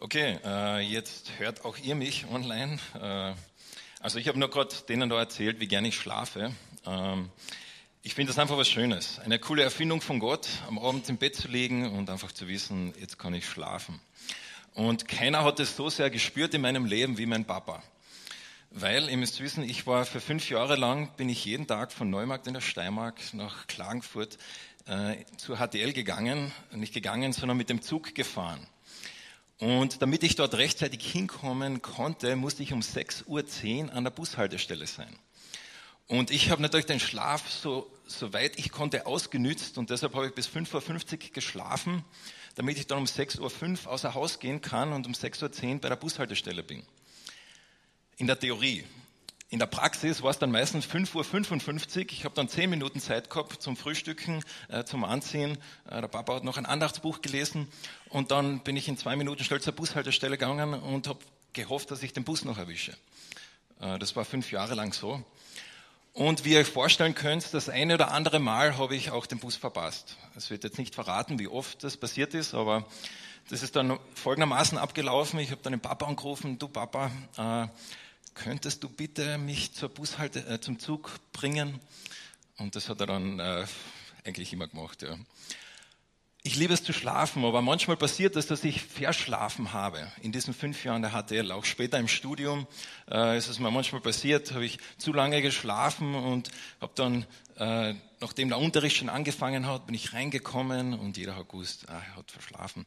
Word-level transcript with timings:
Okay, 0.00 0.38
äh, 0.44 0.78
jetzt 0.78 1.32
hört 1.38 1.64
auch 1.64 1.76
ihr 1.76 1.96
mich 1.96 2.24
online. 2.30 2.78
Äh, 2.94 3.34
also 3.98 4.20
ich 4.20 4.28
habe 4.28 4.38
nur 4.38 4.48
gerade 4.48 4.72
denen 4.88 5.10
da 5.10 5.18
erzählt, 5.18 5.58
wie 5.58 5.66
gerne 5.66 5.88
ich 5.88 5.96
schlafe. 5.96 6.52
Ähm, 6.86 7.30
ich 8.04 8.14
finde 8.14 8.30
das 8.30 8.38
einfach 8.38 8.56
was 8.56 8.68
Schönes. 8.68 9.18
Eine 9.18 9.40
coole 9.40 9.64
Erfindung 9.64 10.00
von 10.00 10.20
Gott, 10.20 10.46
am 10.68 10.78
Abend 10.78 11.08
im 11.08 11.16
Bett 11.16 11.34
zu 11.34 11.48
liegen 11.48 11.90
und 11.98 12.10
einfach 12.10 12.30
zu 12.30 12.46
wissen, 12.46 12.94
jetzt 13.00 13.18
kann 13.18 13.34
ich 13.34 13.48
schlafen. 13.48 14.00
Und 14.72 15.08
keiner 15.08 15.42
hat 15.42 15.58
es 15.58 15.74
so 15.74 15.90
sehr 15.90 16.10
gespürt 16.10 16.54
in 16.54 16.60
meinem 16.60 16.84
Leben 16.84 17.18
wie 17.18 17.26
mein 17.26 17.44
Papa. 17.44 17.82
Weil, 18.70 19.10
ihr 19.10 19.16
müsst 19.16 19.40
wissen, 19.40 19.64
ich 19.64 19.88
war 19.88 20.04
für 20.04 20.20
fünf 20.20 20.48
Jahre 20.48 20.76
lang, 20.76 21.10
bin 21.16 21.28
ich 21.28 21.44
jeden 21.44 21.66
Tag 21.66 21.90
von 21.90 22.08
Neumarkt 22.08 22.46
in 22.46 22.54
der 22.54 22.60
Steiermark 22.60 23.18
nach 23.32 23.66
Klagenfurt 23.66 24.38
äh, 24.86 25.16
zur 25.38 25.56
HTL 25.56 25.92
gegangen. 25.92 26.52
Nicht 26.70 26.94
gegangen, 26.94 27.32
sondern 27.32 27.56
mit 27.56 27.68
dem 27.68 27.82
Zug 27.82 28.14
gefahren. 28.14 28.64
Und 29.58 30.02
damit 30.02 30.22
ich 30.22 30.36
dort 30.36 30.54
rechtzeitig 30.54 31.04
hinkommen 31.04 31.82
konnte, 31.82 32.36
musste 32.36 32.62
ich 32.62 32.72
um 32.72 32.80
6.10 32.80 33.26
Uhr 33.86 33.92
an 33.92 34.04
der 34.04 34.12
Bushaltestelle 34.12 34.86
sein. 34.86 35.14
Und 36.06 36.30
ich 36.30 36.50
habe 36.50 36.62
natürlich 36.62 36.86
den 36.86 37.00
Schlaf 37.00 37.50
so, 37.50 37.90
so 38.06 38.32
weit 38.32 38.58
ich 38.58 38.70
konnte 38.70 39.04
ausgenützt 39.04 39.76
und 39.76 39.90
deshalb 39.90 40.14
habe 40.14 40.28
ich 40.28 40.34
bis 40.34 40.48
5.50 40.48 41.12
Uhr 41.12 41.32
geschlafen, 41.34 42.04
damit 42.54 42.78
ich 42.78 42.86
dann 42.86 42.98
um 42.98 43.04
6.05 43.04 43.84
Uhr 43.84 43.92
außer 43.92 44.14
Haus 44.14 44.38
gehen 44.38 44.62
kann 44.62 44.92
und 44.92 45.06
um 45.06 45.12
6.10 45.12 45.74
Uhr 45.74 45.80
bei 45.80 45.88
der 45.88 45.96
Bushaltestelle 45.96 46.62
bin. 46.62 46.82
In 48.16 48.26
der 48.26 48.38
Theorie. 48.38 48.84
In 49.50 49.58
der 49.58 49.66
Praxis 49.66 50.22
war 50.22 50.30
es 50.30 50.38
dann 50.38 50.50
meistens 50.50 50.84
5.55 50.84 51.96
Uhr. 51.96 52.06
Ich 52.10 52.24
habe 52.26 52.34
dann 52.34 52.50
10 52.50 52.68
Minuten 52.68 53.00
Zeit 53.00 53.30
gehabt 53.30 53.62
zum 53.62 53.78
Frühstücken, 53.78 54.44
äh, 54.68 54.84
zum 54.84 55.04
Anziehen. 55.04 55.56
Äh, 55.88 56.02
der 56.02 56.08
Papa 56.08 56.34
hat 56.34 56.44
noch 56.44 56.58
ein 56.58 56.66
Andachtsbuch 56.66 57.22
gelesen 57.22 57.66
und 58.10 58.30
dann 58.30 58.60
bin 58.60 58.76
ich 58.76 58.88
in 58.88 58.98
zwei 58.98 59.16
Minuten 59.16 59.42
schnell 59.44 59.62
zur 59.62 59.72
Bushaltestelle 59.72 60.36
gegangen 60.36 60.74
und 60.74 61.08
habe 61.08 61.20
gehofft, 61.54 61.90
dass 61.90 62.02
ich 62.02 62.12
den 62.12 62.24
Bus 62.24 62.44
noch 62.44 62.58
erwische. 62.58 62.92
Äh, 63.80 63.98
das 63.98 64.14
war 64.16 64.26
fünf 64.26 64.52
Jahre 64.52 64.74
lang 64.74 64.92
so. 64.92 65.24
Und 66.12 66.44
wie 66.44 66.52
ihr 66.52 66.60
euch 66.60 66.68
vorstellen 66.68 67.14
könnt, 67.14 67.54
das 67.54 67.70
eine 67.70 67.94
oder 67.94 68.10
andere 68.10 68.40
Mal 68.40 68.76
habe 68.76 68.96
ich 68.96 69.12
auch 69.12 69.24
den 69.24 69.38
Bus 69.38 69.56
verpasst. 69.56 70.18
Es 70.36 70.50
wird 70.50 70.62
jetzt 70.62 70.76
nicht 70.76 70.94
verraten, 70.94 71.38
wie 71.38 71.48
oft 71.48 71.82
das 71.82 71.96
passiert 71.96 72.34
ist, 72.34 72.52
aber 72.52 72.84
das 73.48 73.62
ist 73.62 73.76
dann 73.76 73.98
folgendermaßen 74.14 74.76
abgelaufen. 74.76 75.40
Ich 75.40 75.52
habe 75.52 75.62
dann 75.62 75.72
den 75.72 75.80
Papa 75.80 76.04
angerufen, 76.04 76.58
du 76.58 76.68
Papa, 76.68 77.10
äh, 77.38 77.66
könntest 78.38 78.84
du 78.84 78.88
bitte 78.88 79.38
mich 79.38 79.72
zur 79.72 79.88
Bushalte, 79.88 80.46
äh, 80.46 80.60
zum 80.60 80.78
Zug 80.78 81.10
bringen? 81.32 81.80
Und 82.56 82.76
das 82.76 82.88
hat 82.88 83.00
er 83.00 83.06
dann 83.06 83.38
äh, 83.40 83.66
eigentlich 84.24 84.52
immer 84.52 84.68
gemacht. 84.68 85.02
Ja. 85.02 85.16
Ich 86.42 86.56
liebe 86.56 86.72
es 86.72 86.82
zu 86.82 86.92
schlafen, 86.92 87.44
aber 87.44 87.62
manchmal 87.62 87.96
passiert 87.96 88.36
es, 88.36 88.46
dass 88.46 88.64
ich 88.64 88.82
verschlafen 88.82 89.72
habe. 89.72 90.10
In 90.22 90.32
diesen 90.32 90.54
fünf 90.54 90.84
Jahren 90.84 91.02
der 91.02 91.10
HTL, 91.10 91.50
auch 91.52 91.64
später 91.64 91.98
im 91.98 92.08
Studium, 92.08 92.66
äh, 93.10 93.36
ist 93.36 93.48
es 93.48 93.58
mir 93.58 93.70
manchmal 93.70 94.00
passiert, 94.00 94.52
habe 94.52 94.64
ich 94.64 94.78
zu 94.98 95.12
lange 95.12 95.42
geschlafen 95.42 96.14
und 96.14 96.50
habe 96.80 96.92
dann, 96.94 97.26
äh, 97.58 97.94
nachdem 98.20 98.48
der 98.48 98.58
Unterricht 98.58 98.96
schon 98.96 99.08
angefangen 99.08 99.66
hat, 99.66 99.86
bin 99.86 99.94
ich 99.94 100.12
reingekommen 100.14 100.94
und 100.94 101.16
jeder 101.16 101.36
hat 101.36 101.48
gewusst, 101.48 101.86
ah, 101.88 102.00
er 102.08 102.16
hat 102.16 102.30
verschlafen. 102.30 102.86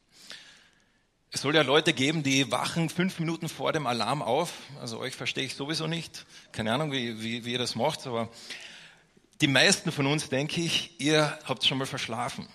Es 1.34 1.40
soll 1.40 1.54
ja 1.54 1.62
Leute 1.62 1.94
geben, 1.94 2.22
die 2.22 2.52
wachen 2.52 2.90
fünf 2.90 3.18
Minuten 3.18 3.48
vor 3.48 3.72
dem 3.72 3.86
Alarm 3.86 4.20
auf. 4.20 4.52
Also 4.82 4.98
euch 4.98 5.16
verstehe 5.16 5.44
ich 5.46 5.54
sowieso 5.54 5.86
nicht. 5.86 6.26
Keine 6.52 6.74
Ahnung, 6.74 6.92
wie, 6.92 7.22
wie, 7.22 7.46
wie 7.46 7.52
ihr 7.52 7.58
das 7.58 7.74
macht, 7.74 8.06
aber 8.06 8.28
die 9.40 9.46
meisten 9.46 9.92
von 9.92 10.06
uns, 10.06 10.28
denke 10.28 10.60
ich, 10.60 11.00
ihr 11.00 11.38
habt 11.46 11.64
schon 11.64 11.78
mal 11.78 11.86
verschlafen. 11.86 12.46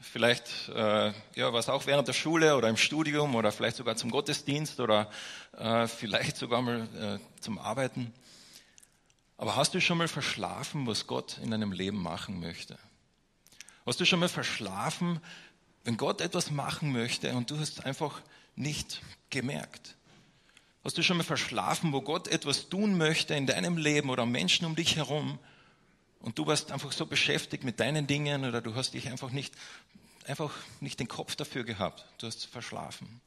Vielleicht 0.00 0.68
äh, 0.68 1.12
ja, 1.34 1.52
was 1.52 1.68
auch 1.68 1.86
während 1.86 2.06
der 2.06 2.12
Schule 2.12 2.56
oder 2.56 2.68
im 2.68 2.76
Studium 2.76 3.34
oder 3.34 3.50
vielleicht 3.50 3.76
sogar 3.76 3.96
zum 3.96 4.12
Gottesdienst 4.12 4.78
oder 4.78 5.10
äh, 5.58 5.88
vielleicht 5.88 6.36
sogar 6.36 6.62
mal 6.62 6.88
äh, 6.96 7.40
zum 7.40 7.58
Arbeiten. 7.58 8.14
Aber 9.36 9.56
hast 9.56 9.74
du 9.74 9.80
schon 9.80 9.98
mal 9.98 10.06
verschlafen, 10.06 10.86
was 10.86 11.08
Gott 11.08 11.38
in 11.42 11.50
deinem 11.50 11.72
Leben 11.72 12.00
machen 12.00 12.38
möchte? 12.38 12.78
Hast 13.84 13.98
du 13.98 14.04
schon 14.04 14.20
mal 14.20 14.28
verschlafen, 14.28 15.18
wenn 15.84 15.96
Gott 15.96 16.20
etwas 16.20 16.50
machen 16.50 16.92
möchte 16.92 17.34
und 17.34 17.50
du 17.50 17.58
hast 17.58 17.84
einfach 17.84 18.22
nicht 18.56 19.02
gemerkt. 19.30 19.96
Hast 20.84 20.98
du 20.98 21.02
schon 21.02 21.16
mal 21.16 21.22
verschlafen, 21.22 21.92
wo 21.92 22.00
Gott 22.00 22.28
etwas 22.28 22.68
tun 22.68 22.96
möchte 22.96 23.34
in 23.34 23.46
deinem 23.46 23.76
Leben 23.76 24.10
oder 24.10 24.26
Menschen 24.26 24.66
um 24.66 24.74
dich 24.74 24.96
herum 24.96 25.38
und 26.20 26.38
du 26.38 26.46
warst 26.46 26.72
einfach 26.72 26.92
so 26.92 27.06
beschäftigt 27.06 27.64
mit 27.64 27.80
deinen 27.80 28.06
Dingen 28.06 28.44
oder 28.44 28.60
du 28.60 28.74
hast 28.74 28.94
dich 28.94 29.08
einfach 29.08 29.30
nicht, 29.30 29.54
einfach 30.26 30.54
nicht 30.80 31.00
den 31.00 31.08
Kopf 31.08 31.36
dafür 31.36 31.64
gehabt. 31.64 32.04
Du 32.18 32.26
hast 32.26 32.46
verschlafen. 32.46 33.20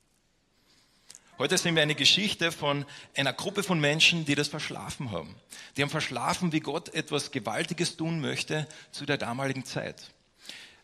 Heute 1.38 1.58
sehen 1.58 1.76
wir 1.76 1.82
eine 1.82 1.96
Geschichte 1.96 2.50
von 2.54 2.86
einer 3.14 3.34
Gruppe 3.34 3.62
von 3.64 3.78
Menschen, 3.78 4.24
die 4.24 4.36
das 4.36 4.48
verschlafen 4.48 5.12
haben. 5.12 5.36
Die 5.76 5.82
haben 5.82 5.90
verschlafen, 5.90 6.54
wie 6.54 6.62
Gott 6.62 6.94
etwas 6.94 7.32
Gewaltiges 7.32 7.98
tun 7.98 8.22
möchte 8.22 8.68
zu 8.92 9.06
der 9.06 9.18
damaligen 9.18 9.66
Zeit. 9.66 10.15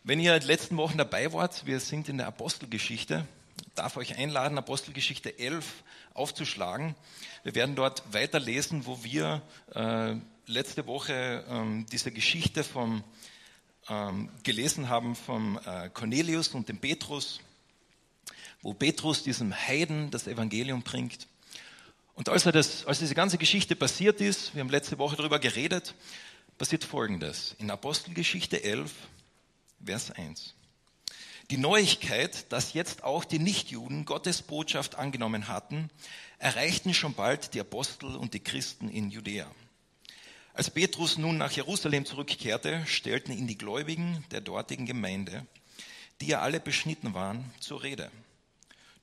Wenn 0.04 0.18
ihr 0.18 0.34
in 0.34 0.40
den 0.40 0.48
letzten 0.48 0.76
Wochen 0.78 0.98
dabei 0.98 1.32
wart, 1.32 1.64
wir 1.64 1.78
sind 1.78 2.08
in 2.08 2.18
der 2.18 2.26
Apostelgeschichte, 2.26 3.24
darf 3.76 3.96
euch 3.96 4.18
einladen, 4.18 4.58
Apostelgeschichte 4.58 5.38
11 5.38 5.84
aufzuschlagen. 6.12 6.96
Wir 7.44 7.54
werden 7.54 7.76
dort 7.76 8.02
weiterlesen, 8.12 8.84
wo 8.86 9.04
wir 9.04 9.42
äh, 9.76 10.16
letzte 10.46 10.88
Woche 10.88 11.44
ähm, 11.48 11.86
diese 11.92 12.10
Geschichte 12.10 12.64
vom, 12.64 13.04
ähm, 13.88 14.28
gelesen 14.42 14.88
haben 14.88 15.14
vom 15.14 15.60
äh, 15.64 15.88
Cornelius 15.90 16.48
und 16.48 16.68
dem 16.68 16.78
Petrus, 16.78 17.38
wo 18.60 18.74
Petrus 18.74 19.22
diesem 19.22 19.54
Heiden 19.54 20.10
das 20.10 20.26
Evangelium 20.26 20.82
bringt. 20.82 21.28
Und 22.14 22.28
als, 22.28 22.42
das, 22.42 22.86
als 22.86 22.98
diese 22.98 23.14
ganze 23.14 23.38
Geschichte 23.38 23.76
passiert 23.76 24.20
ist, 24.20 24.52
wir 24.52 24.62
haben 24.62 24.68
letzte 24.68 24.98
Woche 24.98 25.14
darüber 25.14 25.38
geredet, 25.38 25.94
passiert 26.58 26.82
Folgendes. 26.82 27.54
In 27.60 27.70
Apostelgeschichte 27.70 28.64
11 28.64 28.90
Vers 29.84 30.12
1. 30.12 30.54
Die 31.50 31.56
Neuigkeit, 31.56 32.52
dass 32.52 32.72
jetzt 32.72 33.02
auch 33.02 33.24
die 33.24 33.40
Nichtjuden 33.40 34.04
Gottes 34.04 34.42
Botschaft 34.42 34.94
angenommen 34.94 35.48
hatten, 35.48 35.90
erreichten 36.38 36.94
schon 36.94 37.14
bald 37.14 37.54
die 37.54 37.60
Apostel 37.60 38.14
und 38.14 38.32
die 38.32 38.40
Christen 38.40 38.88
in 38.88 39.10
Judäa. 39.10 39.50
Als 40.54 40.70
Petrus 40.70 41.18
nun 41.18 41.36
nach 41.36 41.50
Jerusalem 41.50 42.04
zurückkehrte, 42.04 42.84
stellten 42.86 43.32
ihn 43.32 43.46
die 43.46 43.58
Gläubigen 43.58 44.24
der 44.30 44.40
dortigen 44.40 44.86
Gemeinde, 44.86 45.46
die 46.20 46.26
ja 46.28 46.40
alle 46.40 46.60
beschnitten 46.60 47.14
waren, 47.14 47.50
zur 47.58 47.82
Rede. 47.82 48.10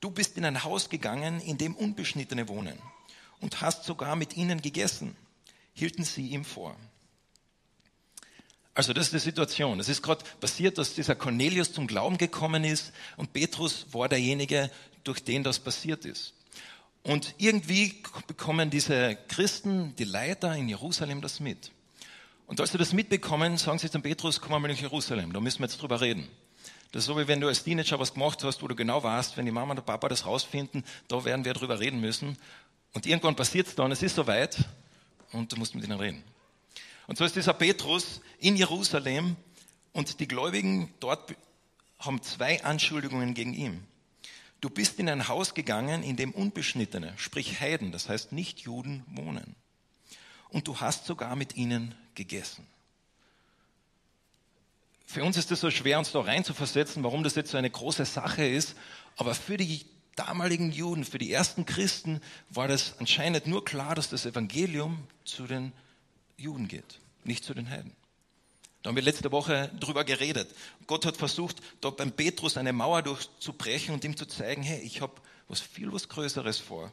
Du 0.00 0.10
bist 0.10 0.38
in 0.38 0.46
ein 0.46 0.64
Haus 0.64 0.88
gegangen, 0.88 1.40
in 1.40 1.58
dem 1.58 1.76
Unbeschnittene 1.76 2.48
wohnen, 2.48 2.78
und 3.40 3.60
hast 3.60 3.84
sogar 3.84 4.16
mit 4.16 4.36
ihnen 4.36 4.62
gegessen, 4.62 5.14
hielten 5.74 6.04
sie 6.04 6.28
ihm 6.28 6.44
vor. 6.44 6.74
Also 8.74 8.92
das 8.92 9.06
ist 9.06 9.12
die 9.14 9.18
Situation. 9.18 9.80
Es 9.80 9.88
ist 9.88 10.02
gerade 10.02 10.24
passiert, 10.40 10.78
dass 10.78 10.94
dieser 10.94 11.14
Cornelius 11.14 11.72
zum 11.72 11.86
Glauben 11.86 12.18
gekommen 12.18 12.64
ist 12.64 12.92
und 13.16 13.32
Petrus 13.32 13.86
war 13.92 14.08
derjenige, 14.08 14.70
durch 15.04 15.24
den 15.24 15.42
das 15.42 15.58
passiert 15.58 16.04
ist. 16.04 16.34
Und 17.02 17.34
irgendwie 17.38 18.02
bekommen 18.26 18.70
diese 18.70 19.16
Christen, 19.28 19.94
die 19.96 20.04
Leiter 20.04 20.54
in 20.54 20.68
Jerusalem 20.68 21.20
das 21.22 21.40
mit. 21.40 21.72
Und 22.46 22.60
als 22.60 22.72
sie 22.72 22.78
das 22.78 22.92
mitbekommen, 22.92 23.56
sagen 23.56 23.78
sie 23.78 23.90
zum 23.90 24.02
Petrus, 24.02 24.40
komm 24.40 24.60
mal 24.60 24.68
nach 24.68 24.76
Jerusalem, 24.76 25.32
da 25.32 25.40
müssen 25.40 25.60
wir 25.60 25.66
jetzt 25.66 25.80
drüber 25.80 26.00
reden. 26.00 26.28
Das 26.92 27.04
ist 27.04 27.06
so, 27.06 27.16
wie 27.16 27.28
wenn 27.28 27.40
du 27.40 27.46
als 27.46 27.62
Teenager 27.62 27.98
was 28.00 28.12
gemacht 28.12 28.42
hast, 28.42 28.62
wo 28.62 28.68
du 28.68 28.74
genau 28.74 29.02
weißt, 29.02 29.36
wenn 29.36 29.46
die 29.46 29.52
Mama 29.52 29.70
und 29.70 29.76
der 29.76 29.82
Papa 29.82 30.08
das 30.08 30.26
rausfinden, 30.26 30.84
da 31.06 31.24
werden 31.24 31.44
wir 31.44 31.54
drüber 31.54 31.78
reden 31.78 32.00
müssen. 32.00 32.36
Und 32.92 33.06
irgendwann 33.06 33.36
passiert 33.36 33.68
es 33.68 33.76
dann, 33.76 33.92
es 33.92 34.02
ist 34.02 34.16
soweit 34.16 34.56
und 35.32 35.52
du 35.52 35.56
musst 35.56 35.74
mit 35.76 35.84
ihnen 35.84 35.98
reden. 35.98 36.24
Und 37.10 37.18
so 37.18 37.24
ist 37.24 37.34
dieser 37.34 37.54
Petrus 37.54 38.20
in 38.38 38.54
Jerusalem 38.54 39.34
und 39.92 40.20
die 40.20 40.28
Gläubigen 40.28 40.94
dort 41.00 41.34
haben 41.98 42.22
zwei 42.22 42.62
Anschuldigungen 42.62 43.34
gegen 43.34 43.52
ihn. 43.52 43.84
Du 44.60 44.70
bist 44.70 45.00
in 45.00 45.08
ein 45.08 45.26
Haus 45.26 45.54
gegangen, 45.54 46.04
in 46.04 46.14
dem 46.14 46.30
Unbeschnittene, 46.30 47.12
sprich 47.16 47.58
Heiden, 47.58 47.90
das 47.90 48.08
heißt 48.08 48.30
nicht 48.30 48.60
Juden, 48.60 49.02
wohnen. 49.08 49.56
Und 50.50 50.68
du 50.68 50.80
hast 50.80 51.04
sogar 51.04 51.34
mit 51.34 51.56
ihnen 51.56 51.96
gegessen. 52.14 52.64
Für 55.04 55.24
uns 55.24 55.36
ist 55.36 55.50
es 55.50 55.58
so 55.58 55.72
schwer, 55.72 55.98
uns 55.98 56.12
da 56.12 56.20
rein 56.20 56.44
zu 56.44 56.54
versetzen, 56.54 57.02
warum 57.02 57.24
das 57.24 57.34
jetzt 57.34 57.50
so 57.50 57.58
eine 57.58 57.70
große 57.70 58.04
Sache 58.04 58.46
ist. 58.46 58.76
Aber 59.16 59.34
für 59.34 59.56
die 59.56 59.84
damaligen 60.14 60.70
Juden, 60.70 61.04
für 61.04 61.18
die 61.18 61.32
ersten 61.32 61.66
Christen 61.66 62.20
war 62.50 62.68
das 62.68 63.00
anscheinend 63.00 63.48
nur 63.48 63.64
klar, 63.64 63.96
dass 63.96 64.10
das 64.10 64.26
Evangelium 64.26 65.08
zu 65.24 65.48
den 65.48 65.72
Juden 66.40 66.68
geht, 66.68 67.00
nicht 67.24 67.44
zu 67.44 67.54
den 67.54 67.68
Heiden. 67.68 67.94
Da 68.82 68.88
haben 68.88 68.96
wir 68.96 69.02
letzte 69.02 69.30
Woche 69.30 69.70
drüber 69.78 70.04
geredet. 70.04 70.54
Gott 70.86 71.04
hat 71.04 71.16
versucht, 71.16 71.60
da 71.82 71.90
beim 71.90 72.12
Petrus 72.12 72.56
eine 72.56 72.72
Mauer 72.72 73.02
durchzubrechen 73.02 73.92
und 73.92 74.04
ihm 74.04 74.16
zu 74.16 74.26
zeigen, 74.26 74.62
hey, 74.62 74.80
ich 74.80 75.02
habe 75.02 75.20
was 75.48 75.60
viel 75.60 75.92
was 75.92 76.08
Größeres 76.08 76.58
vor. 76.58 76.90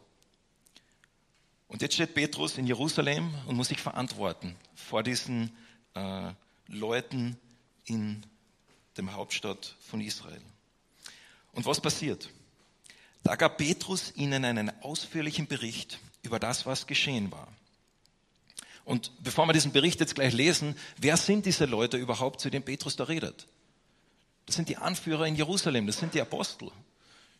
Und 1.69 1.81
jetzt 1.81 1.93
steht 1.93 2.13
Petrus 2.13 2.57
in 2.57 2.67
Jerusalem 2.67 3.33
und 3.45 3.55
muss 3.55 3.69
sich 3.69 3.81
verantworten 3.81 4.55
vor 4.75 5.03
diesen 5.03 5.55
äh, 5.93 6.31
Leuten 6.67 7.37
in 7.85 8.25
dem 8.97 9.13
Hauptstadt 9.13 9.75
von 9.79 10.01
Israel. 10.01 10.41
Und 11.53 11.65
was 11.65 11.79
passiert? 11.79 12.29
Da 13.23 13.35
gab 13.35 13.57
Petrus 13.57 14.13
ihnen 14.15 14.45
einen 14.45 14.71
ausführlichen 14.81 15.47
Bericht 15.47 15.99
über 16.21 16.39
das, 16.39 16.65
was 16.65 16.87
geschehen 16.87 17.31
war. 17.31 17.47
Und 18.87 19.11
bevor 19.21 19.45
wir 19.45 19.51
diesen 19.51 19.73
Bericht 19.73 19.99
jetzt 19.99 20.15
gleich 20.15 20.33
lesen, 20.33 20.73
wer 20.95 21.17
sind 21.17 21.45
diese 21.45 21.65
Leute 21.65 21.97
überhaupt, 21.97 22.39
zu 22.39 22.49
denen 22.49 22.63
Petrus 22.63 22.95
da 22.95 23.03
redet? 23.03 23.45
Das 24.45 24.55
sind 24.55 24.69
die 24.69 24.77
Anführer 24.77 25.27
in 25.27 25.35
Jerusalem, 25.35 25.87
das 25.87 25.97
sind 25.97 26.13
die 26.13 26.21
Apostel. 26.21 26.71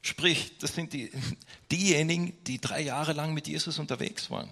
Sprich, 0.01 0.57
das 0.59 0.75
sind 0.75 0.91
die, 0.91 1.09
diejenigen, 1.71 2.33
die 2.47 2.59
drei 2.59 2.81
Jahre 2.81 3.13
lang 3.13 3.33
mit 3.33 3.47
Jesus 3.47 3.79
unterwegs 3.79 4.29
waren. 4.29 4.49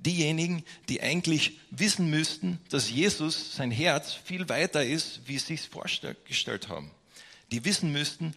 Diejenigen, 0.00 0.64
die 0.90 1.00
eigentlich 1.00 1.58
wissen 1.70 2.10
müssten, 2.10 2.58
dass 2.68 2.90
Jesus, 2.90 3.56
sein 3.56 3.70
Herz, 3.70 4.12
viel 4.12 4.50
weiter 4.50 4.84
ist, 4.84 5.22
wie 5.24 5.38
sie 5.38 5.54
es 5.54 5.64
vorgestellt 5.64 6.68
haben. 6.68 6.90
Die 7.52 7.64
wissen 7.64 7.90
müssten, 7.90 8.36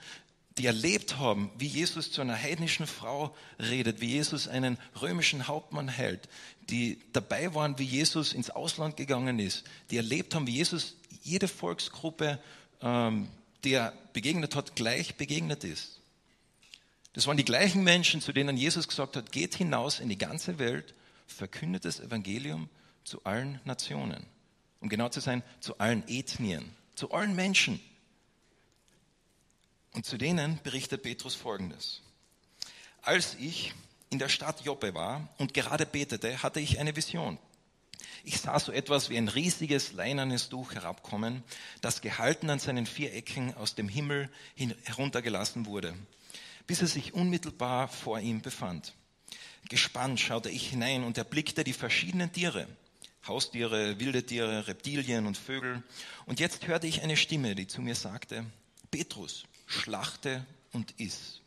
die 0.58 0.66
erlebt 0.66 1.18
haben, 1.18 1.52
wie 1.58 1.68
Jesus 1.68 2.12
zu 2.12 2.22
einer 2.22 2.42
heidnischen 2.42 2.88
Frau 2.88 3.36
redet, 3.60 4.00
wie 4.00 4.12
Jesus 4.12 4.48
einen 4.48 4.78
römischen 5.02 5.48
Hauptmann 5.48 5.90
hält, 5.90 6.30
die 6.70 7.00
dabei 7.12 7.54
waren, 7.54 7.78
wie 7.78 7.84
Jesus 7.84 8.34
ins 8.34 8.50
Ausland 8.50 8.96
gegangen 8.96 9.40
ist, 9.40 9.66
die 9.92 9.98
erlebt 9.98 10.34
haben, 10.34 10.48
wie 10.48 10.54
Jesus 10.54 10.96
jede 11.24 11.48
Volksgruppe, 11.48 12.40
ähm, 12.82 13.28
die 13.64 13.74
er 13.74 13.94
begegnet 14.14 14.56
hat, 14.56 14.76
gleich 14.76 15.16
begegnet 15.16 15.64
ist. 15.64 16.00
Das 17.14 17.28
waren 17.28 17.38
die 17.38 17.46
gleichen 17.46 17.84
Menschen, 17.84 18.22
zu 18.22 18.32
denen 18.32 18.58
Jesus 18.58 18.88
gesagt 18.88 19.16
hat, 19.16 19.32
geht 19.32 19.56
hinaus 19.56 20.00
in 20.00 20.10
die 20.10 20.18
ganze 20.18 20.60
Welt, 20.60 20.94
verkündet 21.28 21.86
das 21.86 22.00
Evangelium 22.00 22.70
zu 23.04 23.24
allen 23.24 23.60
Nationen. 23.66 24.26
Um 24.82 24.90
genau 24.90 25.10
zu 25.10 25.20
sein, 25.20 25.42
zu 25.60 25.78
allen 25.80 26.04
Ethnien, 26.08 26.72
zu 26.96 27.12
allen 27.12 27.36
Menschen. 27.36 27.80
Und 29.96 30.06
zu 30.06 30.18
denen 30.18 30.60
berichtet 30.62 31.04
Petrus 31.04 31.36
Folgendes. 31.36 32.02
Als 33.02 33.36
ich 33.40 33.74
in 34.10 34.20
der 34.20 34.28
Stadt 34.28 34.62
Joppe 34.66 34.94
war 34.94 35.30
und 35.38 35.54
gerade 35.54 35.86
betete, 35.86 36.44
hatte 36.44 36.60
ich 36.60 36.80
eine 36.80 36.98
Vision. 36.98 37.40
Ich 38.26 38.42
sah 38.42 38.60
so 38.60 38.74
etwas 38.74 39.10
wie 39.10 39.18
ein 39.18 39.30
riesiges 39.30 39.94
leinernes 39.94 40.50
Tuch 40.50 40.74
herabkommen, 40.74 41.44
das 41.80 42.02
gehalten 42.02 42.50
an 42.50 42.60
seinen 42.60 42.86
vier 42.86 43.14
Ecken 43.14 43.54
aus 43.54 43.76
dem 43.76 43.88
Himmel 43.88 44.30
heruntergelassen 44.84 45.66
wurde, 45.66 45.94
bis 46.68 46.82
es 46.82 46.92
sich 46.94 47.14
unmittelbar 47.14 47.88
vor 47.88 48.20
ihm 48.20 48.42
befand. 48.42 48.94
Gespannt 49.70 50.20
schaute 50.20 50.50
ich 50.50 50.70
hinein 50.70 51.06
und 51.06 51.18
erblickte 51.18 51.64
die 51.64 51.74
verschiedenen 51.74 52.34
Tiere, 52.34 52.68
Haustiere, 53.28 53.98
wilde 53.98 54.26
Tiere, 54.26 54.68
Reptilien 54.68 55.26
und 55.26 55.38
Vögel. 55.38 55.82
Und 56.26 56.42
jetzt 56.42 56.68
hörte 56.68 56.86
ich 56.86 57.02
eine 57.02 57.16
Stimme, 57.16 57.56
die 57.56 57.66
zu 57.66 57.82
mir 57.82 57.96
sagte, 57.96 58.46
Petrus, 58.92 59.46
schlachte 59.66 60.46
und 60.72 61.00
iss. 61.00 61.42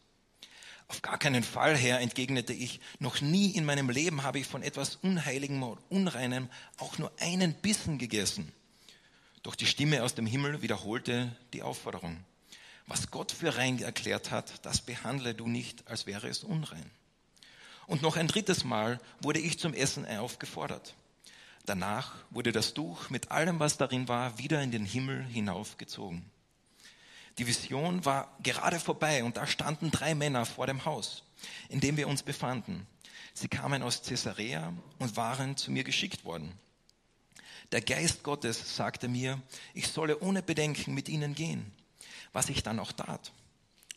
Auf 0.88 1.02
gar 1.02 1.18
keinen 1.18 1.42
Fall, 1.42 1.76
Herr, 1.76 2.00
entgegnete 2.00 2.54
ich, 2.54 2.80
noch 2.98 3.20
nie 3.20 3.50
in 3.50 3.66
meinem 3.66 3.90
Leben 3.90 4.22
habe 4.22 4.38
ich 4.38 4.46
von 4.46 4.62
etwas 4.62 4.96
Unheiligem 4.96 5.62
oder 5.62 5.82
Unreinem 5.90 6.48
auch 6.78 6.96
nur 6.96 7.12
einen 7.20 7.52
Bissen 7.54 7.98
gegessen. 7.98 8.50
Doch 9.42 9.54
die 9.54 9.66
Stimme 9.66 10.02
aus 10.02 10.14
dem 10.14 10.26
Himmel 10.26 10.62
wiederholte 10.62 11.36
die 11.52 11.62
Aufforderung. 11.62 12.24
Was 12.86 13.10
Gott 13.10 13.32
für 13.32 13.56
rein 13.58 13.80
erklärt 13.82 14.30
hat, 14.30 14.64
das 14.64 14.80
behandle 14.80 15.34
du 15.34 15.46
nicht, 15.46 15.86
als 15.88 16.06
wäre 16.06 16.26
es 16.26 16.42
unrein. 16.42 16.90
Und 17.86 18.00
noch 18.00 18.16
ein 18.16 18.28
drittes 18.28 18.64
Mal 18.64 18.98
wurde 19.20 19.40
ich 19.40 19.58
zum 19.58 19.74
Essen 19.74 20.06
aufgefordert. 20.06 20.94
Danach 21.66 22.14
wurde 22.30 22.50
das 22.50 22.72
Tuch 22.72 23.10
mit 23.10 23.30
allem, 23.30 23.60
was 23.60 23.76
darin 23.76 24.08
war, 24.08 24.38
wieder 24.38 24.62
in 24.62 24.70
den 24.70 24.86
Himmel 24.86 25.22
hinaufgezogen. 25.24 26.24
Die 27.38 27.46
Vision 27.46 28.04
war 28.04 28.36
gerade 28.42 28.80
vorbei 28.80 29.22
und 29.22 29.36
da 29.36 29.46
standen 29.46 29.92
drei 29.92 30.16
Männer 30.16 30.44
vor 30.44 30.66
dem 30.66 30.84
Haus, 30.84 31.22
in 31.68 31.80
dem 31.80 31.96
wir 31.96 32.08
uns 32.08 32.24
befanden. 32.24 32.86
Sie 33.32 33.46
kamen 33.46 33.82
aus 33.82 34.02
Caesarea 34.02 34.72
und 34.98 35.16
waren 35.16 35.56
zu 35.56 35.70
mir 35.70 35.84
geschickt 35.84 36.24
worden. 36.24 36.52
Der 37.70 37.80
Geist 37.80 38.24
Gottes 38.24 38.76
sagte 38.76 39.06
mir, 39.06 39.40
ich 39.72 39.86
solle 39.86 40.18
ohne 40.18 40.42
Bedenken 40.42 40.94
mit 40.94 41.08
ihnen 41.08 41.36
gehen, 41.36 41.70
was 42.32 42.48
ich 42.48 42.64
dann 42.64 42.80
auch 42.80 42.90
tat. 42.90 43.30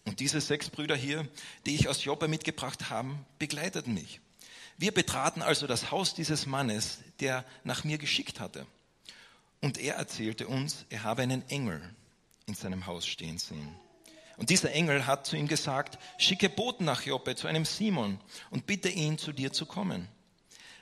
Und 0.05 0.19
diese 0.19 0.39
sechs 0.39 0.69
Brüder 0.69 0.95
hier, 0.95 1.27
die 1.65 1.73
ich 1.73 1.87
aus 1.87 2.03
Joppe 2.03 2.27
mitgebracht 2.27 2.91
habe, 2.91 3.17
begleiteten 3.39 3.95
mich. 3.95 4.19
Wir 4.77 4.93
betraten 4.93 5.41
also 5.41 5.65
das 5.65 5.89
Haus 5.89 6.13
dieses 6.13 6.45
Mannes, 6.45 6.99
der 7.19 7.45
nach 7.63 7.83
mir 7.83 7.97
geschickt 7.97 8.39
hatte. 8.39 8.67
Und 9.61 9.79
er 9.79 9.95
erzählte 9.95 10.47
uns, 10.47 10.85
er 10.89 11.03
habe 11.03 11.23
einen 11.23 11.47
Engel 11.49 11.81
in 12.51 12.55
seinem 12.55 12.85
Haus 12.85 13.07
stehen 13.07 13.37
sehen. 13.37 13.73
Und 14.35 14.49
dieser 14.49 14.73
Engel 14.73 15.07
hat 15.07 15.25
zu 15.25 15.37
ihm 15.37 15.47
gesagt, 15.47 15.97
schicke 16.17 16.49
Boten 16.49 16.83
nach 16.83 17.03
Joppe 17.03 17.35
zu 17.35 17.47
einem 17.47 17.63
Simon 17.63 18.19
und 18.49 18.65
bitte 18.65 18.89
ihn, 18.89 19.17
zu 19.17 19.31
dir 19.31 19.53
zu 19.53 19.65
kommen. 19.65 20.09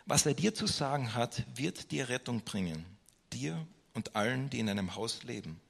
Was 0.05 0.25
er 0.25 0.33
dir 0.33 0.55
zu 0.55 0.65
sagen 0.65 1.13
hat, 1.13 1.43
wird 1.55 1.91
dir 1.91 2.09
Rettung 2.09 2.41
bringen, 2.41 2.85
dir 3.31 3.67
und 3.93 4.15
allen, 4.15 4.49
die 4.49 4.59
in 4.59 4.69
einem 4.69 4.95
Haus 4.95 5.21
leben. 5.23 5.61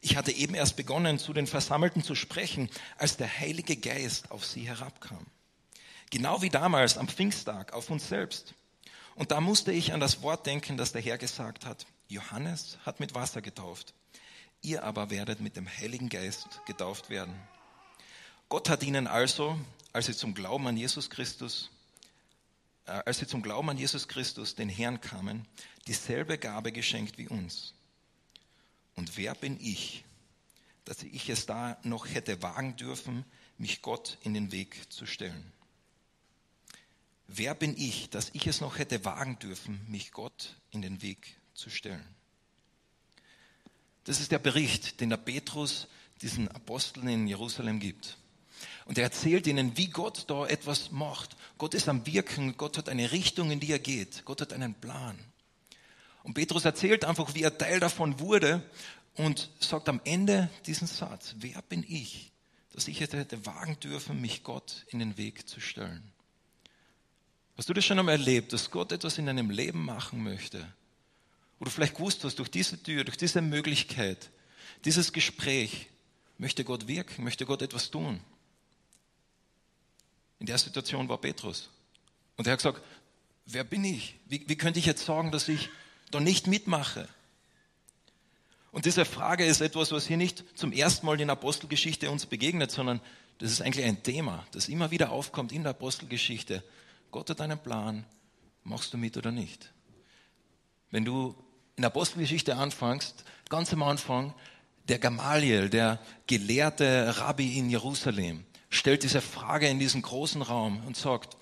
Ich 0.00 0.16
hatte 0.16 0.32
eben 0.32 0.54
erst 0.54 0.76
begonnen, 0.76 1.18
zu 1.18 1.34
den 1.34 1.46
Versammelten 1.46 2.02
zu 2.02 2.14
sprechen, 2.14 2.70
als 2.96 3.18
der 3.18 3.38
Heilige 3.38 3.76
Geist 3.76 4.30
auf 4.30 4.46
sie 4.46 4.66
herabkam. 4.66 5.26
Genau 6.10 6.40
wie 6.40 6.50
damals 6.50 6.96
am 6.96 7.08
Pfingsttag 7.08 7.74
auf 7.74 7.90
uns 7.90 8.08
selbst. 8.08 8.54
Und 9.14 9.30
da 9.30 9.42
musste 9.42 9.72
ich 9.72 9.92
an 9.92 10.00
das 10.00 10.22
Wort 10.22 10.46
denken, 10.46 10.78
das 10.78 10.92
der 10.92 11.02
Herr 11.02 11.18
gesagt 11.18 11.66
hat. 11.66 11.86
Johannes 12.08 12.78
hat 12.86 13.00
mit 13.00 13.14
Wasser 13.14 13.42
getauft 13.42 13.92
ihr 14.66 14.82
aber 14.82 15.10
werdet 15.10 15.40
mit 15.40 15.56
dem 15.56 15.68
Heiligen 15.68 16.08
Geist 16.08 16.60
getauft 16.66 17.08
werden. 17.08 17.34
Gott 18.48 18.68
hat 18.68 18.82
ihnen 18.82 19.06
also, 19.06 19.58
als 19.92 20.06
sie 20.06 20.16
zum 20.16 20.34
Glauben 20.34 20.66
an 20.66 20.76
Jesus 20.76 21.08
Christus, 21.08 21.70
äh, 22.86 22.90
als 23.06 23.18
sie 23.18 23.26
zum 23.26 23.42
Glauben 23.42 23.70
an 23.70 23.78
Jesus 23.78 24.08
Christus, 24.08 24.56
den 24.56 24.68
Herrn 24.68 25.00
kamen, 25.00 25.46
dieselbe 25.86 26.36
Gabe 26.36 26.72
geschenkt 26.72 27.16
wie 27.16 27.28
uns. 27.28 27.74
Und 28.96 29.16
wer 29.16 29.34
bin 29.34 29.58
ich, 29.60 30.04
dass 30.84 31.02
ich 31.02 31.28
es 31.28 31.46
da 31.46 31.78
noch 31.82 32.06
hätte 32.08 32.42
wagen 32.42 32.76
dürfen, 32.76 33.24
mich 33.58 33.82
Gott 33.82 34.18
in 34.22 34.34
den 34.34 34.50
Weg 34.50 34.92
zu 34.92 35.06
stellen? 35.06 35.52
Wer 37.28 37.54
bin 37.54 37.76
ich, 37.76 38.10
dass 38.10 38.30
ich 38.32 38.46
es 38.46 38.60
noch 38.60 38.78
hätte 38.78 39.04
wagen 39.04 39.38
dürfen, 39.38 39.84
mich 39.88 40.12
Gott 40.12 40.56
in 40.70 40.82
den 40.82 41.02
Weg 41.02 41.36
zu 41.54 41.70
stellen? 41.70 42.15
Das 44.06 44.20
ist 44.20 44.30
der 44.30 44.38
Bericht, 44.38 45.00
den 45.00 45.10
der 45.10 45.16
Petrus 45.16 45.88
diesen 46.22 46.48
Aposteln 46.48 47.08
in 47.08 47.26
Jerusalem 47.26 47.80
gibt. 47.80 48.16
Und 48.84 48.98
er 48.98 49.04
erzählt 49.04 49.48
ihnen, 49.48 49.76
wie 49.76 49.88
Gott 49.88 50.24
da 50.28 50.46
etwas 50.46 50.92
macht. 50.92 51.36
Gott 51.58 51.74
ist 51.74 51.88
am 51.88 52.06
Wirken, 52.06 52.56
Gott 52.56 52.78
hat 52.78 52.88
eine 52.88 53.10
Richtung, 53.10 53.50
in 53.50 53.58
die 53.58 53.72
er 53.72 53.80
geht. 53.80 54.24
Gott 54.24 54.40
hat 54.40 54.52
einen 54.52 54.74
Plan. 54.74 55.18
Und 56.22 56.34
Petrus 56.34 56.64
erzählt 56.64 57.04
einfach, 57.04 57.34
wie 57.34 57.42
er 57.42 57.58
Teil 57.58 57.80
davon 57.80 58.20
wurde 58.20 58.62
und 59.14 59.50
sagt 59.58 59.88
am 59.88 60.00
Ende 60.04 60.50
diesen 60.66 60.86
Satz, 60.86 61.34
wer 61.38 61.60
bin 61.62 61.84
ich, 61.86 62.30
dass 62.72 62.86
ich 62.86 63.00
hätte 63.00 63.44
wagen 63.44 63.78
dürfen, 63.80 64.20
mich 64.20 64.44
Gott 64.44 64.86
in 64.88 65.00
den 65.00 65.16
Weg 65.16 65.48
zu 65.48 65.60
stellen. 65.60 66.12
Hast 67.56 67.68
du 67.68 67.74
das 67.74 67.84
schon 67.84 67.98
einmal 67.98 68.16
erlebt, 68.18 68.52
dass 68.52 68.70
Gott 68.70 68.92
etwas 68.92 69.18
in 69.18 69.26
deinem 69.26 69.50
Leben 69.50 69.84
machen 69.84 70.22
möchte? 70.22 70.72
Wo 71.58 71.64
du 71.64 71.70
vielleicht 71.70 71.94
gewusst 71.94 72.24
hast, 72.24 72.38
durch 72.38 72.50
diese 72.50 72.82
Tür, 72.82 73.04
durch 73.04 73.16
diese 73.16 73.40
Möglichkeit, 73.40 74.30
dieses 74.84 75.12
Gespräch, 75.12 75.88
möchte 76.38 76.64
Gott 76.64 76.86
wirken, 76.86 77.24
möchte 77.24 77.46
Gott 77.46 77.62
etwas 77.62 77.90
tun. 77.90 78.20
In 80.38 80.46
der 80.46 80.58
Situation 80.58 81.08
war 81.08 81.18
Petrus. 81.18 81.70
Und 82.36 82.46
er 82.46 82.52
hat 82.52 82.58
gesagt, 82.58 82.82
wer 83.46 83.64
bin 83.64 83.84
ich? 83.84 84.16
Wie, 84.26 84.46
wie 84.46 84.56
könnte 84.56 84.78
ich 84.78 84.86
jetzt 84.86 85.04
sagen, 85.04 85.30
dass 85.30 85.48
ich 85.48 85.70
da 86.10 86.20
nicht 86.20 86.46
mitmache? 86.46 87.08
Und 88.70 88.84
diese 88.84 89.06
Frage 89.06 89.46
ist 89.46 89.62
etwas, 89.62 89.92
was 89.92 90.06
hier 90.06 90.18
nicht 90.18 90.44
zum 90.54 90.72
ersten 90.72 91.06
Mal 91.06 91.18
in 91.18 91.28
der 91.28 91.36
Apostelgeschichte 91.36 92.10
uns 92.10 92.26
begegnet, 92.26 92.70
sondern 92.70 93.00
das 93.38 93.50
ist 93.50 93.62
eigentlich 93.62 93.86
ein 93.86 94.02
Thema, 94.02 94.46
das 94.52 94.68
immer 94.68 94.90
wieder 94.90 95.10
aufkommt 95.10 95.52
in 95.52 95.62
der 95.62 95.70
Apostelgeschichte. 95.70 96.62
Gott 97.10 97.30
hat 97.30 97.40
einen 97.40 97.58
Plan, 97.58 98.04
machst 98.64 98.92
du 98.92 98.98
mit 98.98 99.16
oder 99.16 99.32
nicht? 99.32 99.72
Wenn 100.90 101.06
du 101.06 101.34
in 101.76 101.82
der 101.82 101.90
Apostelgeschichte 101.90 102.56
anfängst, 102.56 103.24
ganz 103.48 103.72
am 103.72 103.82
Anfang, 103.82 104.34
der 104.88 104.98
Gamaliel, 104.98 105.68
der 105.68 105.98
gelehrte 106.26 107.18
Rabbi 107.18 107.58
in 107.58 107.68
Jerusalem, 107.70 108.44
stellt 108.70 109.02
diese 109.02 109.20
Frage 109.20 109.68
in 109.68 109.78
diesen 109.78 110.02
großen 110.02 110.42
Raum 110.42 110.82
und 110.86 110.96
sagt, 110.96 111.36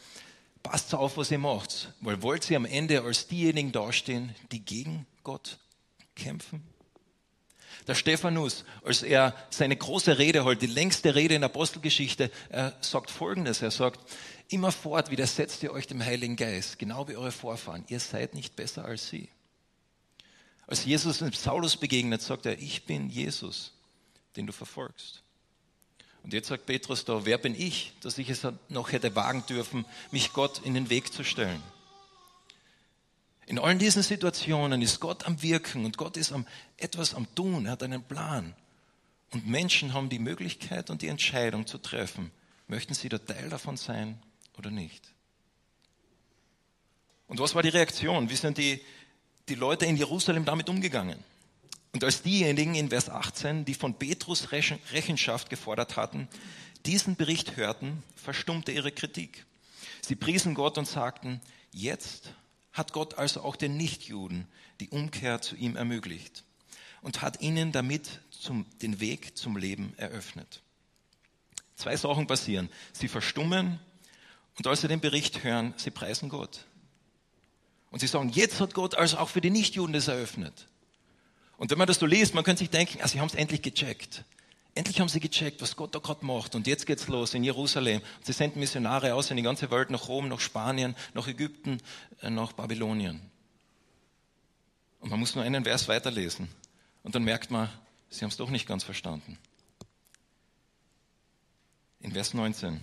passt 0.63 0.95
auf, 0.95 1.17
was 1.17 1.31
ihr 1.31 1.39
macht, 1.39 1.93
weil 2.01 2.23
wollt 2.23 2.51
ihr 2.51 2.57
am 2.57 2.65
Ende 2.65 3.03
als 3.03 3.29
diejenigen 3.29 3.71
dastehen, 3.71 4.35
die 4.51 4.65
gegen 4.65 5.07
Gott 5.23 5.59
kämpfen? 6.17 6.63
Der 7.87 7.95
Stephanus, 7.95 8.65
als 8.83 9.03
er 9.03 9.35
seine 9.51 9.77
große 9.77 10.19
Rede 10.19 10.45
hält, 10.45 10.63
die 10.63 10.67
längste 10.67 11.15
Rede 11.15 11.35
in 11.35 11.43
der 11.43 11.51
Apostelgeschichte, 11.51 12.31
er 12.49 12.75
sagt 12.81 13.11
Folgendes, 13.11 13.61
er 13.61 13.71
sagt, 13.71 14.01
immerfort 14.49 15.11
widersetzt 15.11 15.63
ihr 15.63 15.71
euch 15.71 15.87
dem 15.87 16.03
Heiligen 16.03 16.37
Geist, 16.37 16.79
genau 16.79 17.07
wie 17.09 17.17
eure 17.17 17.33
Vorfahren, 17.33 17.85
ihr 17.89 18.01
seid 18.01 18.35
nicht 18.35 18.57
besser 18.57 18.87
als 18.87 19.09
sie. 19.11 19.29
Als 20.67 20.85
Jesus 20.85 21.19
Saulus 21.19 21.77
begegnet, 21.77 22.23
sagt 22.23 22.47
er, 22.47 22.59
ich 22.59 22.85
bin 22.85 23.11
Jesus, 23.11 23.73
den 24.37 24.47
du 24.47 24.53
verfolgst. 24.53 25.23
Und 26.23 26.33
jetzt 26.33 26.49
sagt 26.49 26.65
Petrus 26.65 27.05
da, 27.05 27.27
wer 27.27 27.37
bin 27.37 27.55
ich, 27.55 27.93
dass 28.01 28.17
ich 28.17 28.31
es 28.31 28.47
noch 28.71 28.93
hätte 28.93 29.15
wagen 29.15 29.45
dürfen, 29.47 29.85
mich 30.11 30.33
Gott 30.33 30.63
in 30.65 30.73
den 30.73 30.89
Weg 30.89 31.13
zu 31.13 31.23
stellen? 31.23 31.63
In 33.47 33.59
allen 33.59 33.79
diesen 33.79 34.03
Situationen 34.03 34.81
ist 34.81 35.01
Gott 35.01 35.27
am 35.27 35.43
Wirken 35.43 35.85
und 35.85 35.99
Gott 35.99 36.17
ist 36.17 36.33
am, 36.33 36.47
etwas 36.79 37.15
am 37.15 37.33
Tun, 37.35 37.67
er 37.67 37.73
hat 37.73 37.83
einen 37.83 38.03
Plan. 38.03 38.55
Und 39.33 39.47
Menschen 39.47 39.93
haben 39.93 40.09
die 40.09 40.19
Möglichkeit 40.19 40.89
und 40.89 41.03
die 41.03 41.09
Entscheidung 41.09 41.67
zu 41.67 41.77
treffen, 41.77 42.31
möchten 42.69 42.95
sie 42.95 43.11
der 43.11 43.25
Teil 43.25 43.51
davon 43.51 43.77
sein 43.77 44.19
oder 44.57 44.71
nicht. 44.71 45.05
Und 47.27 47.39
was 47.39 47.55
war 47.55 47.63
die 47.63 47.69
Reaktion? 47.69 48.31
Wie 48.31 48.37
sind 48.37 48.57
die, 48.57 48.81
die 49.49 49.55
Leute 49.55 49.87
in 49.87 49.97
Jerusalem 49.97 50.45
damit 50.45 50.69
umgegangen? 50.69 51.19
Und 51.93 52.03
als 52.03 52.23
diejenigen 52.23 52.75
in 52.75 52.89
Vers 52.89 53.09
18, 53.09 53.65
die 53.65 53.75
von 53.75 53.95
Petrus 53.95 54.51
Rechenschaft 54.51 55.49
gefordert 55.49 55.97
hatten, 55.97 56.29
diesen 56.87 57.17
Bericht 57.17 57.57
hörten, 57.57 58.03
verstummte 58.17 58.73
ihre 58.73 58.91
Kritik. 58.91 59.47
Sie 60.01 60.17
priesen 60.17 60.55
Gott 60.55 60.77
und 60.77 60.87
sagten, 60.87 61.41
jetzt 61.73 62.35
hat 62.73 62.93
Gott 62.93 63.17
also 63.17 63.43
auch 63.43 63.57
den 63.57 63.77
Nichtjuden 63.77 64.47
die 64.81 64.89
Umkehr 64.89 65.41
zu 65.41 65.55
ihm 65.55 65.77
ermöglicht 65.77 66.43
und 67.01 67.23
hat 67.23 67.41
ihnen 67.41 67.71
damit 67.71 68.21
zum, 68.31 68.67
den 68.83 68.99
Weg 68.99 69.39
zum 69.39 69.57
Leben 69.57 69.95
eröffnet. 69.97 70.63
Zwei 71.77 71.97
Sachen 71.97 72.27
passieren. 72.27 72.69
Sie 72.93 73.09
verstummen 73.09 73.79
und 74.57 74.67
als 74.67 74.81
sie 74.81 74.89
den 74.89 75.01
Bericht 75.01 75.45
hören, 75.45 75.75
sie 75.77 75.91
preisen 75.91 76.29
Gott. 76.29 76.65
Und 77.95 78.01
sie 78.01 78.09
sagen, 78.09 78.29
jetzt 78.31 78.61
hat 78.61 78.75
Gott 78.75 78.97
also 78.97 79.19
auch 79.19 79.29
für 79.29 79.41
die 79.41 79.51
Nichtjuden 79.51 79.93
das 79.93 80.09
eröffnet. 80.09 80.67
Und 81.59 81.71
wenn 81.71 81.79
man 81.79 81.87
das 81.87 82.01
so 82.01 82.07
liest, 82.07 82.35
man 82.35 82.43
könnte 82.43 82.59
sich 82.59 82.71
denken, 82.71 82.99
ah, 83.01 83.07
sie 83.07 83.21
haben 83.21 83.29
es 83.29 83.37
endlich 83.37 83.63
gecheckt. 83.63 84.25
Endlich 84.75 84.99
haben 84.99 85.09
sie 85.09 85.21
gecheckt, 85.21 85.63
was 85.63 85.77
Gott 85.77 85.95
da 85.95 86.01
gerade 86.01 86.27
macht. 86.27 86.57
Und 86.57 86.67
jetzt 86.67 86.87
geht's 86.87 87.07
los 87.07 87.35
in 87.35 87.45
Jerusalem. 87.45 88.03
Sie 88.25 88.33
senden 88.33 88.59
Missionare 88.59 89.15
aus 89.15 89.31
in 89.31 89.37
die 89.37 89.45
ganze 89.45 89.71
Welt, 89.71 89.91
nach 89.91 90.09
Rom, 90.09 90.27
nach 90.27 90.41
Spanien, 90.41 90.97
nach 91.15 91.29
Ägypten, 91.29 91.81
äh, 92.21 92.31
nach 92.31 92.53
Babylonien. 92.53 93.21
Und 94.99 95.11
man 95.11 95.21
muss 95.21 95.37
nur 95.37 95.45
einen 95.45 95.63
Vers 95.63 95.87
weiterlesen. 95.87 96.49
Und 97.05 97.15
dann 97.15 97.23
merkt 97.23 97.53
man, 97.53 97.71
sie 98.11 98.23
haben 98.25 98.31
es 98.31 98.37
doch 98.37 98.51
nicht 98.51 98.67
ganz 98.67 98.83
verstanden. 98.83 99.39
In 102.01 102.11
Vers 102.11 102.35
19. 102.35 102.81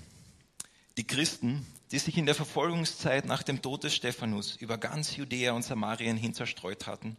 Die 0.96 1.06
Christen, 1.06 1.66
die 1.92 2.00
sich 2.00 2.18
in 2.18 2.26
der 2.26 2.36
Verfolgungszeit 2.36 3.26
nach 3.26 3.44
dem 3.44 3.62
Tod 3.62 3.84
des 3.84 3.94
Stephanus 3.94 4.56
über 4.56 4.78
ganz 4.78 5.16
Judäa 5.18 5.52
und 5.52 5.64
Samarien 5.64 6.16
hin 6.16 6.34
zerstreut 6.34 6.88
hatten, 6.88 7.18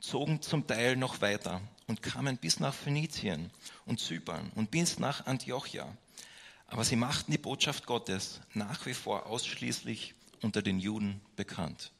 zogen 0.00 0.42
zum 0.42 0.66
Teil 0.66 0.96
noch 0.96 1.20
weiter 1.20 1.62
und 1.86 2.02
kamen 2.02 2.36
bis 2.36 2.60
nach 2.60 2.74
Phönizien 2.74 3.50
und 3.86 4.00
Zypern 4.00 4.52
und 4.54 4.70
bis 4.70 4.98
nach 4.98 5.26
Antiochia. 5.26 5.86
Aber 6.66 6.84
sie 6.84 6.96
machten 6.96 7.32
die 7.32 7.38
Botschaft 7.38 7.86
Gottes 7.86 8.40
nach 8.52 8.84
wie 8.86 8.94
vor 8.94 9.26
ausschließlich 9.26 10.14
unter 10.42 10.60
den 10.60 10.78
Juden 10.78 11.20
bekannt. 11.36 11.92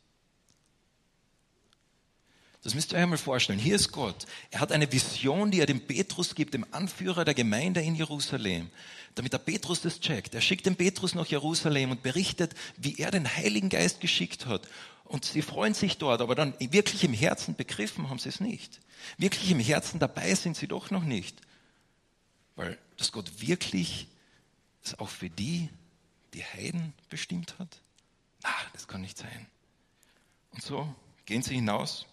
Das 2.63 2.75
müsst 2.75 2.93
ihr 2.93 2.97
euch 2.97 3.03
einmal 3.03 3.19
vorstellen. 3.19 3.59
Hier 3.59 3.75
ist 3.75 3.91
Gott. 3.91 4.27
Er 4.51 4.61
hat 4.61 4.71
eine 4.71 4.91
Vision, 4.91 5.51
die 5.51 5.61
er 5.61 5.67
dem 5.67 5.81
Petrus 5.81 6.35
gibt, 6.35 6.55
dem 6.55 6.65
Anführer 6.71 7.25
der 7.25 7.35
Gemeinde 7.35 7.81
in 7.81 7.97
Jerusalem, 7.97 8.71
damit 9.17 9.33
der 9.33 9.39
Petrus 9.39 9.81
das 9.81 9.99
checkt. 9.99 10.35
Er 10.35 10.41
schickt 10.41 10.67
den 10.67 10.77
Petrus 10.77 11.15
nach 11.15 11.27
Jerusalem 11.27 11.91
und 11.91 12.03
berichtet, 12.03 12.55
wie 12.77 12.99
er 12.99 13.11
den 13.11 13.29
Heiligen 13.37 13.69
Geist 13.69 14.01
geschickt 14.01 14.47
hat 14.47 14.69
und 15.13 15.27
sie 15.27 15.43
freuen 15.43 15.75
sich 15.75 15.99
dort, 15.99 16.23
aber 16.23 16.35
dann 16.35 16.55
wirklich 16.59 17.05
im 17.05 17.13
Herzen 17.13 17.55
begriffen 17.55 18.09
haben 18.09 18.19
sie 18.19 18.31
es 18.31 18.41
nicht. 18.41 18.81
Wirklich 19.19 19.51
im 19.51 19.61
Herzen 19.61 19.99
dabei 19.99 20.35
sind 20.35 20.57
sie 20.57 20.67
doch 20.67 20.91
noch 20.91 21.05
nicht. 21.05 21.39
Weil 22.57 22.79
dass 22.97 23.13
Gott 23.13 23.31
wirklich 23.43 24.07
es 24.83 24.99
auch 24.99 25.11
für 25.11 25.29
die, 25.29 25.69
die 26.33 26.43
Heiden 26.43 26.95
bestimmt 27.11 27.59
hat? 27.59 27.69
Na, 28.43 28.55
das 28.73 28.89
kann 28.89 29.03
nicht 29.03 29.19
sein. 29.19 29.47
Und 30.53 30.63
so 30.63 30.95
gehen 31.27 31.43
sie 31.43 31.57
hinaus 31.57 32.07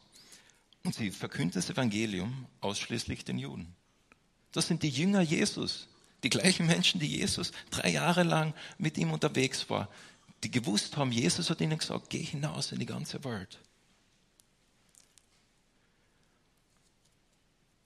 sie 0.92 1.12
verkünden 1.12 1.54
das 1.54 1.70
Evangelium 1.70 2.48
ausschließlich 2.62 3.26
den 3.26 3.38
Juden. 3.38 3.76
Das 4.52 4.68
sind 4.68 4.84
die 4.84 4.90
Jünger 4.90 5.22
Jesus, 5.22 5.88
die 6.24 6.30
gleichen 6.30 6.66
Menschen, 6.66 7.00
die 7.00 7.08
Jesus 7.08 7.52
drei 7.70 7.90
Jahre 7.90 8.24
lang 8.24 8.54
mit 8.78 8.98
ihm 8.98 9.12
unterwegs 9.12 9.70
war 9.70 9.90
die 10.44 10.52
gewusst 10.52 10.98
haben, 10.98 11.12
Jesus 11.12 11.50
hat 11.50 11.62
ihnen 11.62 11.78
gesagt, 11.78 12.10
geh 12.10 12.24
hinaus 12.24 12.72
in 12.72 12.80
die 12.80 12.86
ganze 12.86 13.24
Welt. 13.24 13.60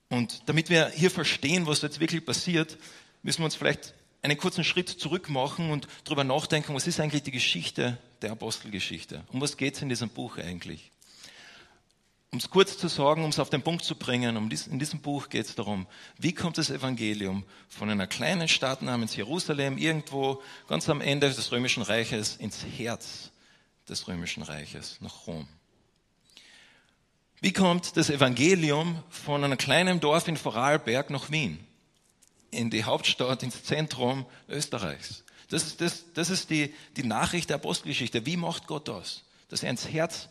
Und 0.10 0.44
damit 0.46 0.70
wir 0.70 0.90
hier 0.90 1.10
verstehen, 1.10 1.66
was 1.66 1.82
jetzt 1.82 2.00
wirklich 2.00 2.24
passiert, 2.24 2.78
müssen 3.24 3.40
wir 3.40 3.46
uns 3.46 3.56
vielleicht 3.56 3.96
einen 4.22 4.38
kurzen 4.38 4.64
Schritt 4.64 4.88
zurück 4.88 5.30
machen 5.30 5.72
und 5.72 5.88
darüber 6.04 6.24
nachdenken, 6.24 6.76
was 6.76 6.86
ist 6.86 7.00
eigentlich 7.00 7.24
die 7.24 7.32
Geschichte 7.32 7.98
der 8.22 8.32
Apostelgeschichte? 8.32 9.24
Um 9.30 9.42
was 9.42 9.58
geht 9.58 9.76
es 9.76 9.82
in 9.82 9.90
diesem 9.90 10.10
Buch 10.10 10.38
eigentlich? 10.38 10.92
Um 12.34 12.40
es 12.40 12.50
kurz 12.50 12.80
zu 12.80 12.88
sagen, 12.88 13.24
um 13.24 13.30
es 13.30 13.38
auf 13.38 13.52
den 13.52 13.62
Punkt 13.62 13.86
zu 13.86 13.94
bringen, 13.94 14.38
um 14.38 14.50
dies, 14.50 14.66
in 14.66 14.80
diesem 14.80 15.02
Buch 15.02 15.30
geht 15.30 15.46
es 15.46 15.54
darum, 15.54 15.86
wie 16.18 16.34
kommt 16.34 16.58
das 16.58 16.72
Evangelium 16.72 17.44
von 17.70 17.92
einer 17.92 18.08
kleinen 18.08 18.48
Stadt 18.48 18.82
namens 18.82 19.16
Jerusalem 19.16 19.78
irgendwo 19.78 20.42
ganz 20.68 20.90
am 20.90 21.00
Ende 21.00 21.32
des 21.32 21.52
Römischen 21.52 21.84
Reiches 21.84 22.38
ins 22.38 22.66
Herz 22.66 23.30
des 23.88 24.08
Römischen 24.08 24.42
Reiches, 24.42 24.98
nach 25.00 25.28
Rom. 25.28 25.48
Wie 27.40 27.54
kommt 27.54 27.98
das 27.98 28.10
Evangelium 28.10 29.04
von 29.12 29.44
einem 29.44 29.60
kleinen 29.60 30.00
Dorf 30.00 30.28
in 30.28 30.36
Vorarlberg 30.36 31.12
nach 31.12 31.30
Wien, 31.30 31.60
in 32.50 32.72
die 32.72 32.84
Hauptstadt, 32.84 33.44
ins 33.44 33.64
Zentrum 33.64 34.26
Österreichs? 34.50 35.24
Das 35.50 35.68
ist, 35.68 35.82
das, 35.82 36.06
das 36.16 36.32
ist 36.32 36.50
die, 36.50 36.74
die 36.98 37.04
Nachricht 37.04 37.52
der 37.52 37.58
Apostelgeschichte. 37.58 38.26
Wie 38.26 38.38
macht 38.38 38.66
Gott 38.66 38.88
das? 38.88 39.22
Dass 39.50 39.62
er 39.62 39.70
ins 39.70 39.88
Herz 39.88 40.30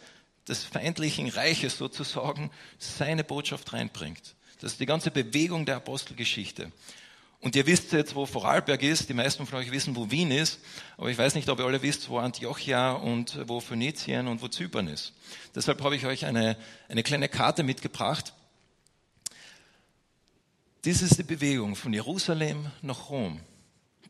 des 0.49 0.65
feindlichen 0.65 1.29
Reiches 1.29 1.79
sozusagen 1.79 2.51
seine 2.79 3.25
Botschaft 3.25 3.73
reinbringt. 3.73 4.35
Das 4.61 4.73
ist 4.73 4.81
die 4.81 4.87
ganze 4.87 5.11
Bewegung 5.11 5.67
der 5.67 5.77
Apostelgeschichte. 5.77 6.71
Und 7.41 7.57
ihr 7.57 7.67
wisst 7.67 7.93
jetzt, 7.93 8.15
wo 8.15 8.25
Vorarlberg 8.25 8.81
ist. 8.85 9.09
Die 9.09 9.15
meisten 9.15 9.45
von 9.47 9.59
euch 9.59 9.73
wissen, 9.73 9.97
wo 9.97 10.13
Wien 10.13 10.31
ist. 10.31 10.61
Aber 10.97 11.11
ich 11.11 11.19
weiß 11.19 11.35
nicht, 11.35 11.49
ob 11.49 11.59
ihr 11.59 11.65
alle 11.65 11.83
wisst, 11.83 12.09
wo 12.09 12.19
Antiochia 12.19 12.93
und 12.93 13.37
wo 13.49 13.59
Phönizien 13.59 14.29
und 14.29 14.41
wo 14.41 14.47
Zypern 14.47 14.87
ist. 14.87 15.13
Deshalb 15.53 15.83
habe 15.83 15.97
ich 15.97 16.07
euch 16.07 16.25
eine, 16.25 16.57
eine 16.89 17.03
kleine 17.03 17.29
Karte 17.29 17.65
mitgebracht. 17.65 18.33
Dies 20.85 21.03
ist 21.03 21.19
die 21.19 21.25
Bewegung 21.25 21.75
von 21.75 21.93
Jerusalem 21.93 22.71
nach 22.81 23.11
Rom. 23.11 23.41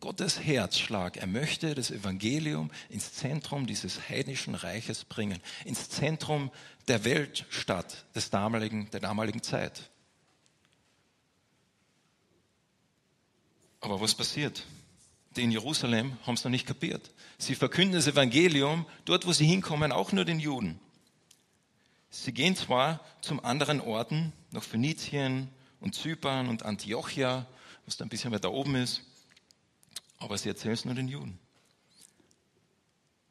Gottes 0.03 0.41
Herzschlag. 0.41 1.17
Er 1.17 1.29
möchte 1.29 1.77
das 1.77 1.93
Evangelium 1.93 2.73
ins 2.89 3.15
Zentrum 3.15 3.69
dieses 3.69 4.09
heidnischen 4.09 4.57
Reiches 4.57 5.05
bringen, 5.05 5.41
ins 5.65 5.89
Zentrum 5.91 6.51
der 6.89 7.05
Weltstadt 7.05 8.05
des 8.13 8.29
damaligen, 8.29 8.91
der 8.91 8.99
damaligen 8.99 9.45
Zeit. 9.45 9.91
Aber 13.81 14.01
was 14.01 14.17
passiert? 14.17 14.67
Die 15.37 15.45
in 15.45 15.53
Jerusalem 15.53 16.19
haben 16.27 16.35
es 16.35 16.43
noch 16.43 16.51
nicht 16.51 16.67
kapiert. 16.67 17.13
Sie 17.39 17.55
verkünden 17.55 17.95
das 17.95 18.09
Evangelium 18.09 18.87
dort, 19.05 19.25
wo 19.25 19.33
sie 19.33 19.47
hinkommen, 19.47 19.93
auch 19.93 20.11
nur 20.11 20.25
den 20.25 20.41
Juden. 20.41 20.81
Sie 22.11 22.33
gehen 22.33 22.57
zwar 22.57 22.99
zum 23.21 23.43
anderen 23.45 23.81
Orten, 23.81 24.33
nach 24.51 24.65
Phönizien 24.65 25.49
und 25.79 25.95
Zypern 25.95 26.49
und 26.49 26.65
Antiochia, 26.65 27.47
was 27.87 27.97
da 27.97 28.05
ein 28.05 28.09
bisschen 28.09 28.33
weiter 28.33 28.51
oben 28.51 28.75
ist, 28.75 29.03
aber 30.23 30.39
sie 30.39 30.49
erzählen 30.49 30.75
es 30.75 30.85
nur 30.85 30.95
den 30.95 31.09
Juden. 31.09 31.39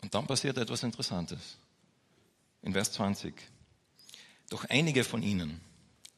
Und 0.02 0.14
dann 0.14 0.28
passiert 0.28 0.58
etwas 0.58 0.84
Interessantes. 0.84 1.58
In 2.62 2.74
Vers 2.74 2.92
20. 2.94 3.34
Doch 4.50 4.66
einige 4.66 5.04
von 5.04 5.24
ihnen, 5.24 5.62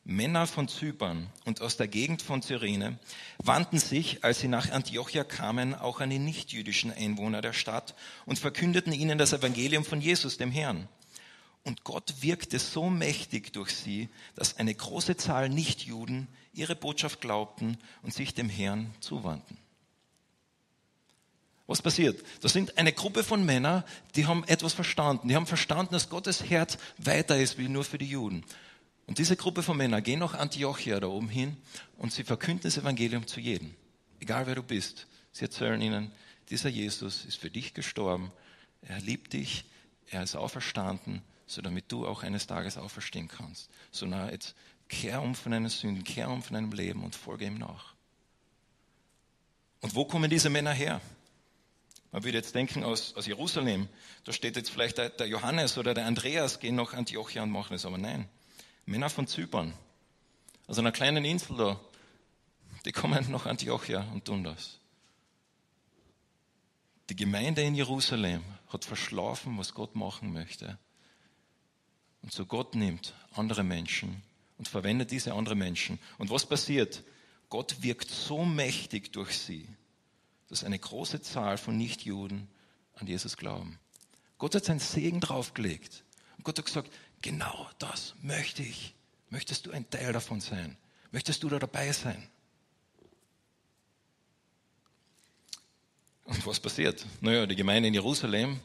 Männer 0.06 0.48
von 0.48 0.68
Zypern 0.68 1.30
und 1.46 1.62
aus 1.62 1.78
der 1.78 1.88
Gegend 1.88 2.22
von 2.22 2.42
Cyrene, 2.42 3.00
wandten 3.38 3.80
sich, 3.80 4.24
als 4.24 4.40
sie 4.42 4.50
nach 4.50 4.70
Antiochia 4.72 5.24
kamen, 5.24 5.76
auch 5.76 6.02
an 6.02 6.10
die 6.10 6.20
nichtjüdischen 6.20 6.92
Einwohner 6.92 7.42
der 7.42 7.54
Stadt 7.54 7.96
und 8.26 8.40
verkündeten 8.40 8.92
ihnen 8.92 9.18
das 9.18 9.32
Evangelium 9.32 9.86
von 9.86 10.02
Jesus, 10.02 10.38
dem 10.38 10.52
Herrn. 10.52 10.90
Und 11.64 11.86
Gott 11.86 12.16
wirkte 12.20 12.60
so 12.60 12.90
mächtig 12.90 13.54
durch 13.54 13.74
sie, 13.74 14.10
dass 14.36 14.58
eine 14.58 14.76
große 14.76 15.16
Zahl 15.16 15.48
Nichtjuden 15.48 16.28
ihre 16.54 16.76
Botschaft 16.76 17.22
glaubten 17.22 17.78
und 18.02 18.14
sich 18.14 18.34
dem 18.34 18.50
Herrn 18.50 18.94
zuwandten. 19.00 19.58
Was 21.66 21.82
passiert? 21.82 22.24
Das 22.42 22.52
sind 22.52 22.78
eine 22.78 22.92
Gruppe 22.92 23.24
von 23.24 23.46
Männern, 23.46 23.84
die 24.16 24.26
haben 24.26 24.44
etwas 24.46 24.74
verstanden. 24.74 25.30
Die 25.30 25.36
haben 25.36 25.48
verstanden, 25.48 25.94
dass 25.94 26.10
Gottes 26.10 26.44
Herz 26.50 26.78
weiter 26.98 27.38
ist 27.38 27.58
wie 27.58 27.70
nur 27.70 27.86
für 27.86 27.98
die 27.98 28.10
Juden. 28.10 28.44
Und 29.06 29.18
diese 29.18 29.36
Gruppe 29.36 29.64
von 29.64 29.78
Männern 29.78 30.04
gehen 30.04 30.20
nach 30.20 30.34
Antiochia 30.34 31.00
da 31.00 31.08
oben 31.08 31.30
hin 31.30 31.58
und 31.98 32.12
sie 32.12 32.24
verkünden 32.24 32.64
das 32.64 32.78
Evangelium 32.78 33.28
zu 33.28 33.40
jedem. 33.40 33.76
Egal 34.20 34.48
wer 34.48 34.56
du 34.56 34.64
bist. 34.64 35.08
Sie 35.32 35.46
erzählen 35.46 35.82
ihnen, 35.82 36.12
dieser 36.50 36.70
Jesus 36.70 37.26
ist 37.26 37.38
für 37.38 37.50
dich 37.50 37.74
gestorben. 37.74 38.32
Er 38.82 39.00
liebt 39.00 39.34
dich. 39.34 39.66
Er 40.10 40.24
ist 40.24 40.36
auferstanden, 40.36 41.22
so 41.48 41.62
damit 41.62 41.92
du 41.92 42.06
auch 42.06 42.24
eines 42.24 42.46
Tages 42.46 42.78
auferstehen 42.78 43.28
kannst. 43.28 43.70
So 43.92 44.06
na, 44.06 44.32
jetzt 44.32 44.56
kehr 44.90 45.22
um 45.22 45.34
von 45.34 45.52
deinen 45.52 45.70
Sünden, 45.70 46.04
kehr 46.04 46.30
um 46.30 46.44
von 46.44 46.54
deinem 46.54 46.72
Leben 46.72 47.04
und 47.04 47.16
folge 47.16 47.46
ihm 47.46 47.58
nach. 47.58 47.96
Und 49.82 49.96
wo 49.96 50.06
kommen 50.06 50.30
diese 50.30 50.50
Männer 50.50 50.72
her? 50.72 51.02
Man 52.14 52.24
würde 52.24 52.38
jetzt 52.38 52.54
denken 52.54 52.84
aus, 52.84 53.16
aus 53.16 53.26
Jerusalem. 53.26 53.90
Da 54.24 54.34
steht 54.34 54.56
jetzt 54.56 54.70
vielleicht 54.70 55.00
der, 55.00 55.10
der 55.10 55.28
Johannes 55.28 55.80
oder 55.80 55.96
der 55.96 56.06
Andreas 56.06 56.60
gehen 56.60 56.76
nach 56.76 56.94
Antiochia 56.94 57.42
und 57.42 57.50
machen 57.50 57.74
es. 57.74 57.86
Aber 57.88 57.98
nein, 57.98 58.30
Männer 58.86 59.10
von 59.10 59.26
Zypern, 59.26 59.74
also 60.68 60.82
einer 60.82 60.92
kleinen 60.92 61.26
Insel 61.26 61.58
da, 61.58 61.80
die 62.86 62.92
kommen 62.92 63.32
nach 63.32 63.48
Antiochia 63.48 64.08
und 64.14 64.26
tun 64.26 64.44
das. 64.44 64.80
Die 67.10 67.16
Gemeinde 67.16 67.64
in 67.64 67.74
Jerusalem 67.74 68.44
hat 68.70 68.86
verschlafen, 68.86 69.58
was 69.58 69.74
Gott 69.74 69.96
machen 69.96 70.32
möchte. 70.32 70.78
Und 72.22 72.32
so 72.32 72.46
Gott 72.46 72.76
nimmt 72.76 73.16
andere 73.34 73.64
Menschen 73.64 74.22
und 74.60 74.68
verwendet 74.68 75.10
diese 75.10 75.34
anderen 75.34 75.58
Menschen. 75.58 75.98
Und 76.20 76.30
was 76.30 76.46
passiert? 76.46 77.04
Gott 77.50 77.82
wirkt 77.82 78.12
so 78.12 78.46
mächtig 78.46 79.12
durch 79.14 79.36
sie, 79.36 79.68
dass 80.54 80.64
eine 80.64 80.78
große 80.78 81.20
Zahl 81.24 81.58
von 81.58 81.76
Nichtjuden 81.76 82.48
an 82.94 83.08
Jesus 83.08 83.38
glauben. 83.38 83.80
Gott 84.38 84.54
hat 84.54 84.66
seinen 84.66 84.78
Segen 84.78 85.20
draufgelegt. 85.20 86.04
Und 86.38 86.44
Gott 86.44 86.60
hat 86.60 86.66
gesagt, 86.66 86.92
genau 87.24 87.68
das 87.80 88.14
möchte 88.22 88.62
ich. 88.62 88.94
Möchtest 89.32 89.66
du 89.66 89.72
ein 89.72 89.90
Teil 89.90 90.14
davon 90.14 90.42
sein? 90.42 90.78
Möchtest 91.12 91.42
du 91.42 91.50
da 91.50 91.58
dabei 91.58 91.92
sein? 91.92 92.30
Und 96.26 96.46
was 96.46 96.60
passiert? 96.60 97.04
Naja, 97.20 97.48
die 97.48 97.56
Gemeinde 97.56 97.88
in 97.88 97.96
Jerusalem, 97.96 98.60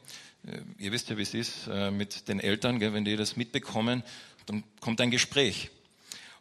äh, 0.46 0.60
ihr 0.76 0.92
wisst 0.92 1.08
ja, 1.08 1.16
wie 1.16 1.22
es 1.22 1.32
ist 1.32 1.68
äh, 1.68 1.90
mit 1.90 2.28
den 2.28 2.38
Eltern, 2.38 2.82
wenn 2.82 3.06
die 3.06 3.16
das 3.16 3.34
mitbekommen, 3.34 4.02
dann 4.44 4.62
kommt 4.80 5.00
ein 5.00 5.10
Gespräch. 5.10 5.70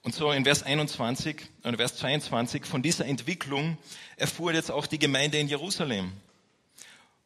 Und 0.08 0.16
so 0.16 0.32
in 0.32 0.46
Vers 0.46 0.64
21 0.64 1.36
und 1.64 1.76
Vers 1.76 1.98
22 1.98 2.66
von 2.66 2.82
dieser 2.82 3.06
Entwicklung 3.08 3.78
erfuhr 4.16 4.54
jetzt 4.54 4.72
auch 4.72 4.88
die 4.88 5.00
Gemeinde 5.00 5.38
in 5.38 5.50
Jerusalem. 5.50 6.14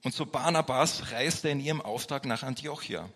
Und 0.01 0.15
so 0.15 0.25
Barnabas 0.25 1.11
reiste 1.11 1.49
in 1.49 1.59
ihrem 1.59 1.79
Auftrag 1.79 2.25
nach 2.25 2.41
Antiochia. 2.41 3.07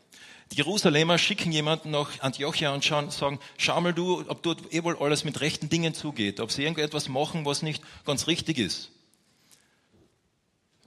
Die 0.52 0.58
Jerusalemer 0.58 1.18
schicken 1.18 1.52
jemanden 1.52 1.90
nach 1.90 2.20
Antiochia 2.20 2.76
und 2.76 2.86
schauen, 2.86 3.10
sagen, 3.10 3.40
schau 3.58 3.82
mal 3.82 3.92
du, 3.92 4.24
ob 4.28 4.44
dort 4.44 4.72
eh 4.72 4.84
wohl 4.84 4.98
alles 5.00 5.24
mit 5.24 5.42
rechten 5.42 5.68
Dingen 5.68 5.96
zugeht, 5.96 6.40
ob 6.40 6.52
sie 6.52 6.62
irgendetwas 6.62 7.10
machen, 7.10 7.44
was 7.44 7.64
nicht 7.64 7.82
ganz 8.06 8.28
richtig 8.28 8.60
ist. 8.60 8.92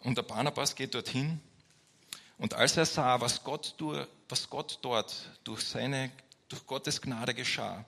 Und 0.04 0.18
der 0.18 0.23
Barnabas 0.23 0.76
geht 0.76 0.94
dorthin 0.94 1.40
und 2.38 2.54
als 2.54 2.76
er 2.76 2.87
sah, 2.87 3.20
was 3.20 3.42
Gott, 3.42 3.75
was 4.28 4.49
Gott 4.49 4.78
dort 4.82 5.32
durch 5.42 5.62
seine, 5.62 6.12
durch 6.49 6.64
Gottes 6.64 7.02
Gnade 7.02 7.35
geschah, 7.35 7.85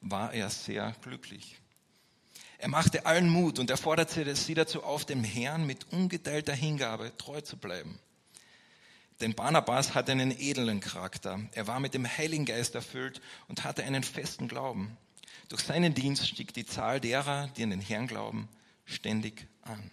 war 0.00 0.32
er 0.32 0.50
sehr 0.50 0.94
glücklich. 1.02 1.58
Er 2.58 2.68
machte 2.68 3.06
allen 3.06 3.28
Mut 3.28 3.58
und 3.58 3.70
er 3.70 3.76
forderte 3.76 4.34
sie 4.34 4.54
dazu 4.54 4.82
auf, 4.82 5.04
dem 5.04 5.22
Herrn 5.22 5.66
mit 5.66 5.92
ungeteilter 5.92 6.54
Hingabe 6.54 7.12
treu 7.16 7.40
zu 7.40 7.56
bleiben. 7.56 7.98
Denn 9.20 9.34
Barnabas 9.34 9.94
hatte 9.94 10.12
einen 10.12 10.30
edlen 10.30 10.80
Charakter. 10.80 11.40
Er 11.52 11.66
war 11.66 11.80
mit 11.80 11.94
dem 11.94 12.06
Heiligen 12.06 12.44
Geist 12.44 12.74
erfüllt 12.74 13.20
und 13.48 13.64
hatte 13.64 13.84
einen 13.84 14.02
festen 14.02 14.48
Glauben. 14.48 14.96
Durch 15.48 15.62
seinen 15.62 15.94
Dienst 15.94 16.28
stieg 16.28 16.52
die 16.52 16.66
Zahl 16.66 17.00
derer, 17.00 17.48
die 17.56 17.62
an 17.62 17.70
den 17.70 17.80
Herrn 17.80 18.06
glauben, 18.06 18.48
ständig 18.84 19.46
an. 19.62 19.90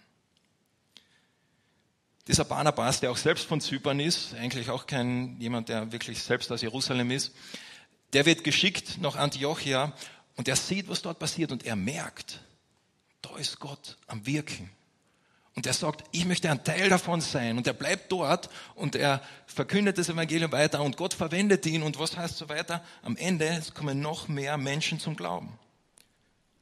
Dieser 2.28 2.44
Barnabas, 2.44 3.00
der 3.00 3.12
auch 3.12 3.16
selbst 3.16 3.46
von 3.46 3.60
Zypern 3.60 4.00
ist, 4.00 4.34
eigentlich 4.34 4.70
auch 4.70 4.86
kein 4.86 5.40
jemand, 5.40 5.68
der 5.68 5.92
wirklich 5.92 6.20
selbst 6.22 6.50
aus 6.50 6.60
Jerusalem 6.60 7.12
ist, 7.12 7.32
der 8.16 8.24
wird 8.24 8.44
geschickt 8.44 8.96
nach 8.98 9.14
Antiochia 9.14 9.92
und 10.36 10.48
er 10.48 10.56
sieht, 10.56 10.88
was 10.88 11.02
dort 11.02 11.18
passiert 11.18 11.52
und 11.52 11.66
er 11.66 11.76
merkt, 11.76 12.40
da 13.20 13.36
ist 13.36 13.60
Gott 13.60 13.98
am 14.06 14.24
Wirken. 14.24 14.70
Und 15.54 15.66
er 15.66 15.74
sagt, 15.74 16.02
ich 16.12 16.24
möchte 16.24 16.50
ein 16.50 16.64
Teil 16.64 16.88
davon 16.88 17.20
sein. 17.20 17.58
Und 17.58 17.66
er 17.66 17.74
bleibt 17.74 18.10
dort 18.10 18.48
und 18.74 18.96
er 18.96 19.22
verkündet 19.44 19.98
das 19.98 20.08
Evangelium 20.08 20.50
weiter 20.50 20.82
und 20.82 20.96
Gott 20.96 21.12
verwendet 21.12 21.66
ihn. 21.66 21.82
Und 21.82 21.98
was 21.98 22.16
heißt 22.16 22.38
so 22.38 22.48
weiter? 22.48 22.82
Am 23.02 23.18
Ende 23.18 23.48
es 23.48 23.74
kommen 23.74 24.00
noch 24.00 24.28
mehr 24.28 24.56
Menschen 24.56 24.98
zum 24.98 25.14
Glauben. 25.14 25.58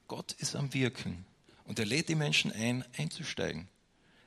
Gott 0.09 0.33
ist 0.33 0.57
am 0.57 0.75
Wirken 0.75 1.25
und 1.67 1.79
er 1.79 1.87
lädt 1.87 2.09
die 2.09 2.17
Menschen 2.17 2.51
ein, 2.51 2.85
einzusteigen. 2.99 3.69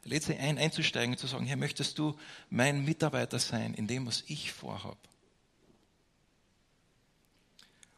Er 0.06 0.12
lädt 0.12 0.24
sie 0.24 0.38
ein, 0.38 0.58
einzusteigen 0.58 1.16
und 1.16 1.20
zu 1.20 1.28
sagen, 1.28 1.46
Herr, 1.46 1.58
möchtest 1.58 2.00
du 2.00 2.18
mein 2.50 2.86
Mitarbeiter 2.86 3.40
sein 3.40 3.74
in 3.74 3.86
dem, 3.86 4.08
was 4.08 4.24
ich 4.28 4.54
vorhabe? 4.54 4.96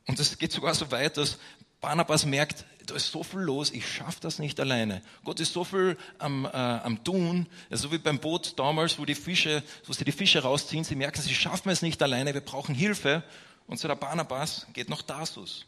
Und 0.10 0.20
es 0.20 0.40
geht 0.40 0.52
sogar 0.52 0.74
so 0.74 0.90
weit, 0.90 1.18
dass 1.18 1.38
Barnabas 1.82 2.26
merkt, 2.26 2.66
da 2.88 2.96
ist 2.96 3.12
so 3.12 3.22
viel 3.22 3.42
los, 3.42 3.70
ich 3.70 3.88
schaffe 3.88 4.20
das 4.22 4.40
nicht 4.40 4.60
alleine. 4.60 5.04
Gott 5.24 5.40
ist 5.40 5.54
so 5.54 5.64
viel 5.64 6.00
am, 6.18 6.46
äh, 6.46 6.50
am 6.50 7.04
Tun, 7.04 7.46
so 7.70 7.92
wie 7.92 8.00
beim 8.00 8.18
Boot 8.18 8.58
damals, 8.58 8.98
wo 8.98 9.06
die 9.06 9.14
Fische, 9.14 9.62
wo 9.86 9.94
sie 9.94 10.06
die 10.06 10.12
Fische 10.12 10.42
rausziehen, 10.42 10.84
sie 10.84 10.96
merken, 10.96 11.22
sie 11.22 11.36
schaffen 11.36 11.70
es 11.70 11.84
nicht 11.84 12.02
alleine, 12.02 12.34
wir 12.34 12.42
brauchen 12.42 12.74
Hilfe. 12.74 13.24
Und 13.68 13.80
so 13.80 13.88
der 13.88 13.98
Barnabas 13.98 14.66
geht 14.74 14.90
nach 14.90 15.04
Tarsus 15.04 15.68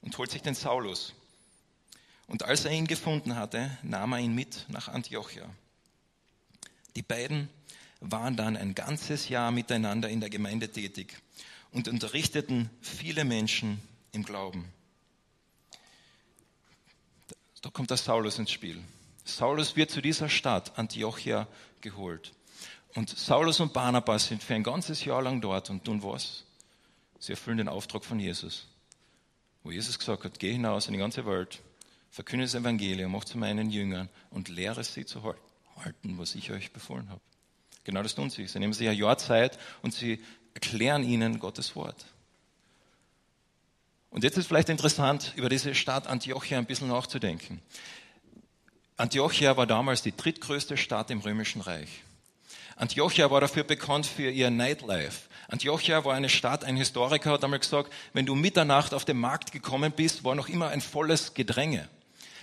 und 0.00 0.16
holt 0.16 0.30
sich 0.30 0.40
den 0.40 0.54
Saulus. 0.54 1.12
Und 2.28 2.44
als 2.44 2.64
er 2.64 2.72
ihn 2.72 2.86
gefunden 2.86 3.36
hatte, 3.36 3.76
nahm 3.82 4.14
er 4.14 4.20
ihn 4.20 4.34
mit 4.34 4.64
nach 4.68 4.88
Antiochia. 4.88 5.44
Die 6.96 7.02
beiden 7.02 7.50
waren 8.00 8.36
dann 8.36 8.56
ein 8.56 8.74
ganzes 8.74 9.28
Jahr 9.28 9.50
miteinander 9.50 10.08
in 10.08 10.20
der 10.20 10.30
Gemeinde 10.30 10.72
tätig 10.72 11.20
und 11.72 11.88
unterrichteten 11.88 12.70
viele 12.80 13.24
Menschen 13.24 13.80
im 14.12 14.24
Glauben. 14.24 14.72
Da 17.62 17.70
kommt 17.70 17.90
der 17.90 17.96
Saulus 17.96 18.38
ins 18.38 18.50
Spiel. 18.50 18.82
Saulus 19.24 19.76
wird 19.76 19.90
zu 19.90 20.00
dieser 20.00 20.28
Stadt 20.28 20.78
Antiochia 20.78 21.48
geholt. 21.80 22.32
Und 22.94 23.10
Saulus 23.10 23.60
und 23.60 23.72
Barnabas 23.72 24.28
sind 24.28 24.42
für 24.42 24.54
ein 24.54 24.62
ganzes 24.62 25.04
Jahr 25.04 25.20
lang 25.20 25.40
dort 25.40 25.68
und 25.68 25.84
tun 25.84 26.02
was? 26.02 26.44
Sie 27.18 27.32
erfüllen 27.32 27.58
den 27.58 27.68
Auftrag 27.68 28.04
von 28.04 28.20
Jesus. 28.20 28.66
Wo 29.62 29.70
Jesus 29.70 29.98
gesagt 29.98 30.24
hat, 30.24 30.38
geh 30.38 30.52
hinaus 30.52 30.86
in 30.86 30.92
die 30.92 30.98
ganze 30.98 31.26
Welt, 31.26 31.60
verkünde 32.10 32.44
das 32.44 32.54
Evangelium, 32.54 33.12
mach 33.12 33.24
zu 33.24 33.36
meinen 33.36 33.68
Jüngern 33.68 34.08
und 34.30 34.48
lehre 34.48 34.84
sie 34.84 35.04
zu 35.04 35.22
halten, 35.76 36.18
was 36.18 36.34
ich 36.36 36.52
euch 36.52 36.72
befohlen 36.72 37.10
habe. 37.10 37.20
Genau 37.84 38.02
das 38.02 38.14
tun 38.14 38.30
sie. 38.30 38.46
Sie 38.46 38.58
nehmen 38.58 38.72
sich 38.72 38.88
ein 38.88 38.96
Jahr 38.96 39.18
Zeit 39.18 39.58
und 39.82 39.92
sie 39.92 40.22
erklären 40.56 41.04
ihnen 41.04 41.38
Gottes 41.38 41.76
Wort. 41.76 42.06
Und 44.08 44.24
jetzt 44.24 44.38
ist 44.38 44.46
vielleicht 44.46 44.70
interessant, 44.70 45.34
über 45.36 45.50
diese 45.50 45.74
Stadt 45.74 46.06
Antiochia 46.06 46.56
ein 46.56 46.64
bisschen 46.64 46.88
nachzudenken. 46.88 47.60
Antiochia 48.96 49.58
war 49.58 49.66
damals 49.66 50.00
die 50.00 50.16
drittgrößte 50.16 50.78
Stadt 50.78 51.10
im 51.10 51.20
Römischen 51.20 51.60
Reich. 51.60 52.02
Antiochia 52.76 53.30
war 53.30 53.42
dafür 53.42 53.64
bekannt 53.64 54.06
für 54.06 54.30
ihr 54.30 54.48
Nightlife. 54.48 55.28
Antiochia 55.48 56.06
war 56.06 56.14
eine 56.14 56.30
Stadt, 56.30 56.64
ein 56.64 56.78
Historiker 56.78 57.32
hat 57.32 57.44
einmal 57.44 57.60
gesagt, 57.60 57.92
wenn 58.14 58.24
du 58.24 58.34
Mitternacht 58.34 58.94
auf 58.94 59.04
den 59.04 59.18
Markt 59.18 59.52
gekommen 59.52 59.92
bist, 59.92 60.24
war 60.24 60.34
noch 60.34 60.48
immer 60.48 60.68
ein 60.68 60.80
volles 60.80 61.34
Gedränge. 61.34 61.86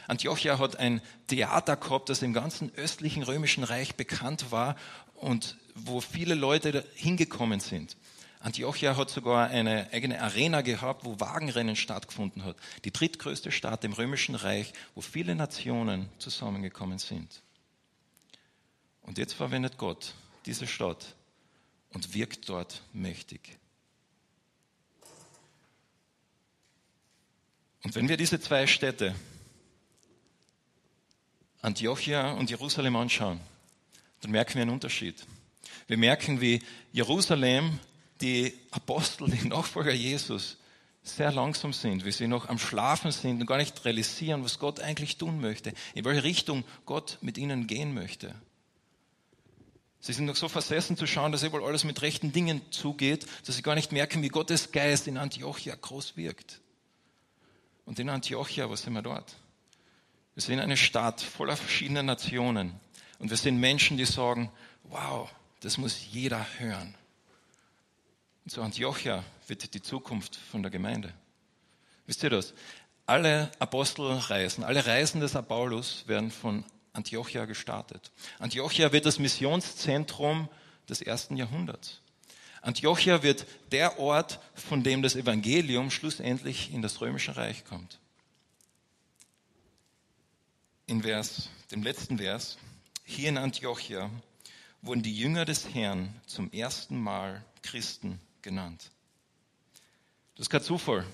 Antiochia 0.08 0.60
hat 0.60 0.76
ein 0.76 1.02
Theater 1.26 1.78
gehabt, 1.78 2.10
das 2.10 2.22
im 2.22 2.34
ganzen 2.34 2.72
östlichen 2.76 3.24
römischen 3.24 3.64
Reich 3.64 3.96
bekannt 3.96 4.52
war 4.52 4.76
und 5.16 5.58
wo 5.76 6.02
viele 6.02 6.36
Leute 6.36 6.86
hingekommen 6.96 7.60
sind. 7.60 7.98
Antiochia 8.40 8.98
hat 8.98 9.10
sogar 9.10 9.48
eine 9.48 9.90
eigene 9.94 10.22
Arena 10.22 10.62
gehabt, 10.62 11.06
wo 11.06 11.18
Wagenrennen 11.20 11.78
stattgefunden 11.78 12.44
hat. 12.44 12.58
Die 12.84 12.92
drittgrößte 12.92 13.52
Stadt 13.52 13.86
im 13.86 13.94
Römischen 13.94 14.36
Reich, 14.36 14.74
wo 14.96 15.02
viele 15.02 15.34
Nationen 15.34 16.10
zusammengekommen 16.18 17.00
sind. 17.00 17.42
Und 19.02 19.18
jetzt 19.18 19.34
verwendet 19.34 19.78
Gott 19.78 20.14
diese 20.46 20.68
Stadt 20.68 21.16
und 21.92 22.14
wirkt 22.14 22.50
dort 22.50 22.82
mächtig. 22.92 23.58
Und 27.84 27.96
wenn 27.96 28.10
wir 28.10 28.18
diese 28.18 28.40
zwei 28.40 28.68
Städte, 28.68 29.16
Antiochia 31.62 32.32
und 32.34 32.50
Jerusalem 32.50 32.96
anschauen, 32.98 33.40
dann 34.22 34.32
merken 34.32 34.56
wir 34.56 34.64
einen 34.64 34.72
Unterschied. 34.72 35.26
Wir 35.88 35.98
merken, 35.98 36.42
wie 36.42 36.62
Jerusalem 36.92 37.80
die 38.22 38.54
Apostel, 38.72 39.30
die 39.30 39.48
Nachfolger 39.48 39.94
Jesus, 39.94 40.58
sehr 41.04 41.32
langsam 41.32 41.74
sind, 41.74 42.06
wie 42.06 42.12
sie 42.12 42.28
noch 42.28 42.48
am 42.48 42.58
Schlafen 42.58 43.12
sind 43.12 43.42
und 43.42 43.48
gar 43.48 43.58
nicht 43.58 43.84
realisieren, 43.84 44.44
was 44.44 44.58
Gott 44.58 44.80
eigentlich 44.80 45.18
tun 45.18 45.42
möchte, 45.42 45.74
in 45.94 46.06
welche 46.06 46.24
Richtung 46.24 46.64
Gott 46.86 47.18
mit 47.22 47.38
ihnen 47.38 47.68
gehen 47.68 47.94
möchte. 47.94 48.34
Sie 50.00 50.14
sind 50.14 50.26
noch 50.26 50.36
so 50.36 50.50
versessen 50.50 50.98
zu 50.98 51.08
schauen, 51.08 51.32
dass 51.32 51.50
wohl 51.52 51.64
alles 51.64 51.84
mit 51.84 52.02
rechten 52.02 52.32
Dingen 52.32 52.62
zugeht, 52.72 53.26
dass 53.46 53.56
sie 53.56 53.62
gar 53.62 53.76
nicht 53.76 53.92
merken, 53.92 54.22
wie 54.22 54.30
Gottes 54.30 54.72
Geist 54.72 55.08
in 55.08 55.18
Antiochia 55.18 55.76
groß 55.76 56.18
wirkt. 56.18 56.60
Und 57.86 58.00
in 58.00 58.10
Antiochia, 58.10 58.70
was 58.70 58.84
sind 58.84 58.94
wir 58.94 59.02
dort? 59.02 59.36
Wir 60.36 60.44
sehen 60.44 60.60
eine 60.60 60.78
Stadt 60.78 61.22
voller 61.22 61.56
verschiedener 61.56 62.04
Nationen. 62.04 62.74
Und 63.20 63.30
wir 63.30 63.38
sehen 63.38 63.60
Menschen, 63.60 63.98
die 63.98 64.06
sagen, 64.06 64.52
wow, 64.84 65.30
das 65.64 65.78
muss 65.78 65.98
jeder 66.12 66.46
hören. 66.60 66.94
Und 68.44 68.52
so 68.52 68.62
Antiochia 68.62 69.24
wird 69.48 69.74
die 69.74 69.82
Zukunft 69.82 70.36
von 70.36 70.62
der 70.62 70.70
Gemeinde. 70.70 71.14
Wisst 72.06 72.22
ihr 72.24 72.30
das? 72.30 72.54
Alle 73.06 73.50
Apostelreisen, 73.60 74.66
alle 74.66 74.86
Reisen 74.86 75.22
des 75.22 75.34
Paulus 75.34 76.06
werden 76.08 76.32
von 76.32 76.66
Antiochia 76.92 77.46
gestartet. 77.46 78.12
Antiochia 78.40 78.92
wird 78.92 79.06
das 79.06 79.20
Missionszentrum 79.20 80.50
des 80.90 81.02
ersten 81.02 81.38
Jahrhunderts. 81.38 82.02
Antiochia 82.62 83.24
wird 83.24 83.46
der 83.72 84.00
Ort, 84.00 84.40
von 84.56 84.84
dem 84.84 85.02
das 85.02 85.16
Evangelium 85.16 85.92
schlussendlich 85.92 86.74
in 86.74 86.82
das 86.82 87.00
römische 87.00 87.38
Reich 87.38 87.64
kommt. 87.64 88.00
In 90.88 91.04
Vers, 91.04 91.50
dem 91.72 91.84
letzten 91.84 92.18
Vers, 92.18 92.58
hier 93.06 93.30
in 93.30 93.38
Antiochia 93.38 94.10
wurden 94.84 95.02
die 95.02 95.18
Jünger 95.18 95.46
des 95.46 95.74
Herrn 95.74 96.14
zum 96.28 96.52
ersten 96.52 97.02
Mal 97.02 97.44
Christen 97.64 98.20
genannt. 98.42 98.92
Das 100.36 100.46
ist 100.46 100.50
kein 100.50 100.62
Zufall, 100.62 101.06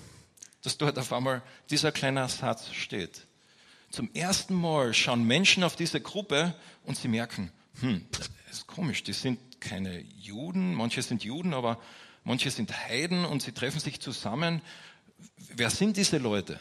dass 0.62 0.76
dort 0.76 0.98
auf 0.98 1.12
einmal 1.12 1.42
dieser 1.70 1.92
kleine 1.92 2.28
Satz 2.28 2.72
steht. 2.72 3.26
Zum 3.90 4.12
ersten 4.12 4.54
Mal 4.54 4.92
schauen 4.92 5.24
Menschen 5.24 5.62
auf 5.62 5.76
diese 5.76 6.00
Gruppe 6.00 6.54
und 6.84 6.96
sie 6.96 7.08
merken, 7.08 7.52
hm, 7.80 8.06
das 8.10 8.30
ist 8.50 8.66
komisch, 8.66 9.04
die 9.04 9.12
sind 9.12 9.60
keine 9.60 10.00
Juden, 10.00 10.74
manche 10.74 11.02
sind 11.02 11.22
Juden, 11.22 11.54
aber 11.54 11.80
manche 12.24 12.50
sind 12.50 12.76
Heiden 12.76 13.24
und 13.24 13.42
sie 13.42 13.52
treffen 13.52 13.80
sich 13.80 14.00
zusammen. 14.00 14.62
Wer 15.36 15.70
sind 15.70 15.96
diese 15.96 16.18
Leute? 16.18 16.58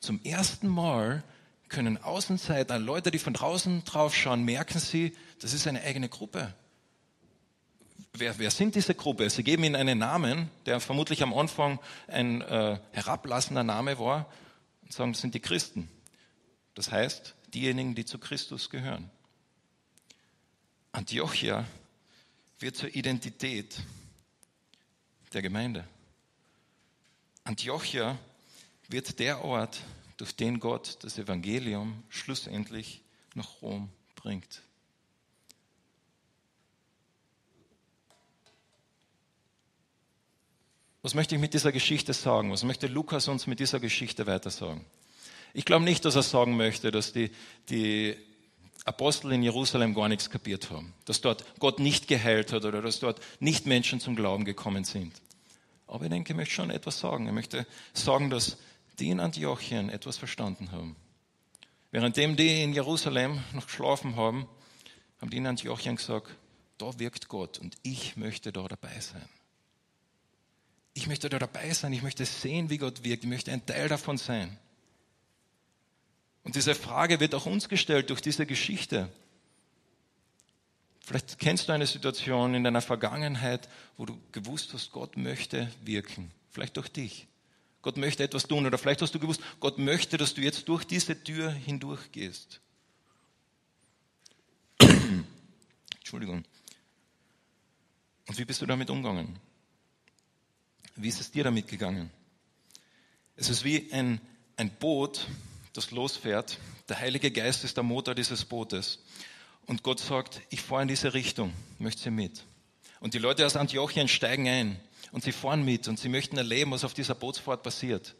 Zum 0.00 0.22
ersten 0.22 0.68
Mal 0.68 1.22
können 1.70 1.96
Außenseiter, 1.96 2.78
Leute, 2.78 3.10
die 3.10 3.18
von 3.18 3.32
draußen 3.32 3.84
drauf 3.84 4.14
schauen, 4.14 4.44
merken 4.44 4.78
sie, 4.78 5.16
das 5.40 5.54
ist 5.54 5.66
eine 5.66 5.80
eigene 5.82 6.08
Gruppe. 6.10 6.54
Wer, 8.12 8.38
wer 8.38 8.50
sind 8.50 8.74
diese 8.74 8.94
Gruppe? 8.94 9.30
Sie 9.30 9.44
geben 9.44 9.64
ihnen 9.64 9.76
einen 9.76 9.98
Namen, 9.98 10.50
der 10.66 10.80
vermutlich 10.80 11.22
am 11.22 11.32
Anfang 11.32 11.78
ein 12.08 12.42
äh, 12.42 12.78
herablassender 12.92 13.64
Name 13.64 13.98
war, 13.98 14.30
und 14.82 14.92
sagen, 14.92 15.12
das 15.12 15.22
sind 15.22 15.34
die 15.34 15.40
Christen. 15.40 15.88
Das 16.74 16.90
heißt, 16.90 17.34
diejenigen, 17.54 17.94
die 17.94 18.04
zu 18.04 18.18
Christus 18.18 18.68
gehören. 18.68 19.10
Antiochia 20.92 21.64
wird 22.58 22.76
zur 22.76 22.94
Identität 22.94 23.80
der 25.32 25.42
Gemeinde. 25.42 25.86
Antiochia 27.44 28.18
wird 28.88 29.18
der 29.20 29.44
Ort, 29.44 29.80
durch 30.20 30.36
den 30.36 30.60
Gott 30.60 30.98
das 31.00 31.18
Evangelium 31.18 32.02
schlussendlich 32.08 33.02
nach 33.34 33.62
Rom 33.62 33.88
bringt. 34.16 34.62
Was 41.02 41.14
möchte 41.14 41.34
ich 41.34 41.40
mit 41.40 41.54
dieser 41.54 41.72
Geschichte 41.72 42.12
sagen? 42.12 42.52
Was 42.52 42.62
möchte 42.62 42.86
Lukas 42.86 43.28
uns 43.28 43.46
mit 43.46 43.58
dieser 43.60 43.80
Geschichte 43.80 44.26
weiter 44.26 44.50
sagen? 44.50 44.84
Ich 45.54 45.64
glaube 45.64 45.84
nicht, 45.84 46.04
dass 46.04 46.14
er 46.14 46.22
sagen 46.22 46.56
möchte, 46.56 46.90
dass 46.90 47.14
die, 47.14 47.30
die 47.70 48.16
Apostel 48.84 49.32
in 49.32 49.42
Jerusalem 49.42 49.94
gar 49.94 50.08
nichts 50.08 50.28
kapiert 50.28 50.70
haben, 50.70 50.92
dass 51.06 51.22
dort 51.22 51.44
Gott 51.58 51.78
nicht 51.78 52.06
geheilt 52.06 52.52
hat 52.52 52.66
oder 52.66 52.82
dass 52.82 53.00
dort 53.00 53.20
nicht 53.40 53.64
Menschen 53.64 54.00
zum 54.00 54.14
Glauben 54.14 54.44
gekommen 54.44 54.84
sind. 54.84 55.14
Aber 55.86 56.04
ich 56.04 56.10
denke, 56.10 56.34
ich 56.34 56.36
möchte 56.36 56.54
schon 56.54 56.70
etwas 56.70 57.00
sagen. 57.00 57.26
Ich 57.26 57.32
möchte 57.32 57.66
sagen, 57.94 58.28
dass 58.28 58.58
die 59.00 59.10
in 59.10 59.20
Antiochien 59.20 59.88
etwas 59.88 60.18
verstanden 60.18 60.72
haben. 60.72 60.94
Währenddem 61.90 62.36
die 62.36 62.62
in 62.62 62.72
Jerusalem 62.72 63.42
noch 63.52 63.66
geschlafen 63.66 64.16
haben, 64.16 64.46
haben 65.20 65.30
die 65.30 65.38
in 65.38 65.46
Antiochien 65.46 65.96
gesagt, 65.96 66.36
da 66.78 66.98
wirkt 66.98 67.28
Gott 67.28 67.58
und 67.58 67.76
ich 67.82 68.16
möchte 68.16 68.52
da 68.52 68.66
dabei 68.68 69.00
sein. 69.00 69.28
Ich 70.94 71.06
möchte 71.06 71.28
da 71.28 71.38
dabei 71.38 71.72
sein, 71.72 71.92
ich 71.92 72.02
möchte 72.02 72.24
sehen, 72.24 72.70
wie 72.70 72.78
Gott 72.78 73.04
wirkt, 73.04 73.24
ich 73.24 73.30
möchte 73.30 73.52
ein 73.52 73.64
Teil 73.64 73.88
davon 73.88 74.18
sein. 74.18 74.58
Und 76.42 76.56
diese 76.56 76.74
Frage 76.74 77.20
wird 77.20 77.34
auch 77.34 77.46
uns 77.46 77.68
gestellt 77.68 78.10
durch 78.10 78.20
diese 78.20 78.46
Geschichte. 78.46 79.10
Vielleicht 81.00 81.38
kennst 81.38 81.68
du 81.68 81.72
eine 81.72 81.86
Situation 81.86 82.54
in 82.54 82.64
deiner 82.64 82.80
Vergangenheit, 82.80 83.68
wo 83.96 84.06
du 84.06 84.18
gewusst 84.32 84.72
hast, 84.74 84.92
Gott 84.92 85.16
möchte 85.16 85.70
wirken. 85.82 86.30
Vielleicht 86.50 86.76
durch 86.76 86.88
dich. 86.88 87.26
Gott 87.82 87.96
möchte 87.96 88.22
etwas 88.22 88.46
tun. 88.46 88.66
Oder 88.66 88.78
vielleicht 88.78 89.02
hast 89.02 89.14
du 89.14 89.18
gewusst, 89.18 89.40
Gott 89.58 89.78
möchte, 89.78 90.16
dass 90.16 90.34
du 90.34 90.42
jetzt 90.42 90.68
durch 90.68 90.84
diese 90.84 91.22
Tür 91.22 91.50
hindurch 91.50 92.12
gehst. 92.12 92.60
Entschuldigung. 95.98 96.44
Und 98.26 98.38
wie 98.38 98.44
bist 98.44 98.60
du 98.62 98.66
damit 98.66 98.90
umgegangen? 98.90 99.38
Wie 100.96 101.08
ist 101.08 101.20
es 101.20 101.30
dir 101.30 101.44
damit 101.44 101.68
gegangen? 101.68 102.10
Es 103.36 103.48
ist 103.48 103.64
wie 103.64 103.90
ein, 103.92 104.20
ein 104.56 104.70
Boot, 104.70 105.26
das 105.72 105.90
losfährt. 105.90 106.58
Der 106.88 106.98
Heilige 106.98 107.30
Geist 107.30 107.64
ist 107.64 107.76
der 107.76 107.84
Motor 107.84 108.14
dieses 108.14 108.44
Bootes. 108.44 108.98
Und 109.66 109.82
Gott 109.82 110.00
sagt, 110.00 110.42
ich 110.50 110.60
fahre 110.60 110.82
in 110.82 110.88
diese 110.88 111.14
Richtung, 111.14 111.52
möchte 111.78 112.02
sie 112.02 112.10
mit. 112.10 112.44
Und 113.00 113.14
die 113.14 113.18
Leute 113.18 113.46
aus 113.46 113.56
Antiochien 113.56 114.08
steigen 114.08 114.46
ein 114.46 114.80
und 115.12 115.24
sie 115.24 115.32
fahren 115.32 115.64
mit 115.64 115.88
und 115.88 115.98
sie 115.98 116.08
möchten 116.08 116.36
erleben, 116.36 116.70
was 116.70 116.84
auf 116.84 116.94
dieser 116.94 117.14
Bootsfahrt 117.14 117.62
passiert. 117.62 118.14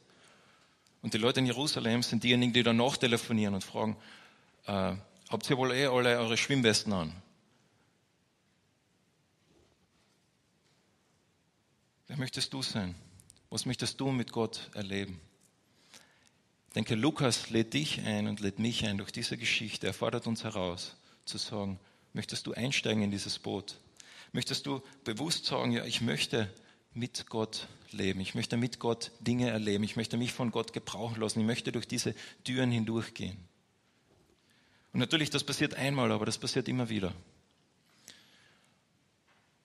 Und 1.03 1.15
die 1.15 1.19
Leute 1.19 1.41
in 1.41 1.47
Jerusalem 1.47 2.03
sind 2.03 2.25
diejenigen, 2.25 2.53
die 2.53 2.63
danach 2.63 2.97
telefonieren 2.97 3.55
und 3.55 3.65
fragen, 3.65 3.97
äh, 4.67 4.95
habt 5.29 5.49
ihr 5.49 5.57
wohl 5.57 5.73
eh 5.73 5.87
alle 5.87 6.19
eure 6.19 6.37
Schwimmwesten 6.37 6.93
an? 6.93 7.15
Wer 12.07 12.19
möchtest 12.19 12.53
du 12.53 12.61
sein? 12.61 12.95
Was 13.51 13.67
möchtest 13.67 14.01
du 14.01 14.11
mit 14.11 14.33
Gott 14.33 14.71
erleben? 14.75 15.21
Ich 16.69 16.75
denke, 16.75 16.95
Lukas 16.95 17.51
lädt 17.51 17.75
dich 17.75 18.01
ein 18.03 18.29
und 18.29 18.41
lädt 18.41 18.59
mich 18.59 18.85
ein 18.87 18.99
durch 18.99 19.11
diese 19.11 19.37
Geschichte. 19.37 19.87
Er 19.87 19.95
fordert 19.95 20.27
uns 20.27 20.45
heraus, 20.45 20.97
zu 21.25 21.39
sagen, 21.39 21.81
möchtest 22.13 22.47
du 22.47 22.53
einsteigen 22.53 23.03
in 23.03 23.11
dieses 23.11 23.39
Boot? 23.39 23.81
Möchtest 24.33 24.67
du 24.67 24.83
bewusst 25.05 25.47
sagen, 25.47 25.73
ja, 25.73 25.85
ich 25.85 26.01
möchte 26.01 26.53
mit 26.93 27.27
Gott 27.29 27.69
leben. 27.93 28.21
Ich 28.21 28.35
möchte 28.35 28.57
mit 28.57 28.79
Gott 28.79 29.13
Dinge 29.21 29.51
erleben. 29.51 29.85
Ich 29.85 29.97
möchte 29.97 30.17
mich 30.17 30.33
von 30.33 30.51
Gott 30.51 30.73
gebrauchen 30.73 31.21
lassen. 31.21 31.41
Ich 31.41 31.47
möchte 31.47 31.73
durch 31.73 31.87
diese 31.87 32.15
Türen 32.45 32.71
hindurchgehen. 32.71 33.37
Und 34.93 35.01
natürlich, 35.01 35.31
das 35.31 35.45
passiert 35.45 35.75
einmal, 35.75 36.11
aber 36.11 36.27
das 36.27 36.39
passiert 36.39 36.69
immer 36.69 36.89
wieder. 36.89 37.15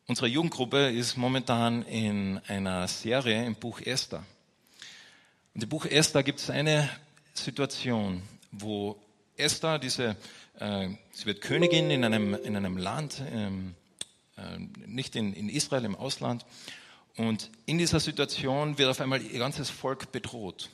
Unsere 0.08 0.28
Jugendgruppe 0.28 0.92
ist 0.92 1.18
momentan 1.18 1.82
in 1.84 2.40
einer 2.48 2.88
Serie 2.88 3.44
im 3.44 3.56
Buch 3.56 3.82
Esther. 3.82 4.24
Und 5.56 5.64
im 5.64 5.70
Buch 5.70 5.86
Esther 5.86 6.22
gibt 6.22 6.40
es 6.40 6.52
eine 6.52 6.88
Situation, 7.34 8.22
wo 8.52 9.02
Esther, 9.36 9.80
diese, 9.80 10.16
äh, 10.60 10.90
sie 11.12 11.26
wird 11.26 11.42
Königin 11.42 11.90
in 11.90 12.04
einem, 12.04 12.36
in 12.36 12.56
einem 12.56 12.78
Land, 12.78 13.24
ähm, 13.32 13.74
äh, 14.38 14.60
nicht 14.86 15.16
in, 15.16 15.34
in 15.34 15.50
Israel, 15.50 15.86
im 15.86 15.96
Ausland, 15.96 16.46
und 17.18 17.50
in 17.66 17.78
dieser 17.78 18.00
Situation 18.00 18.78
wird 18.78 18.90
auf 18.90 19.02
einmal 19.02 19.22
ihr 19.22 19.40
ganzes 19.40 19.70
Volk 19.70 20.12
bedroht. 20.12 20.70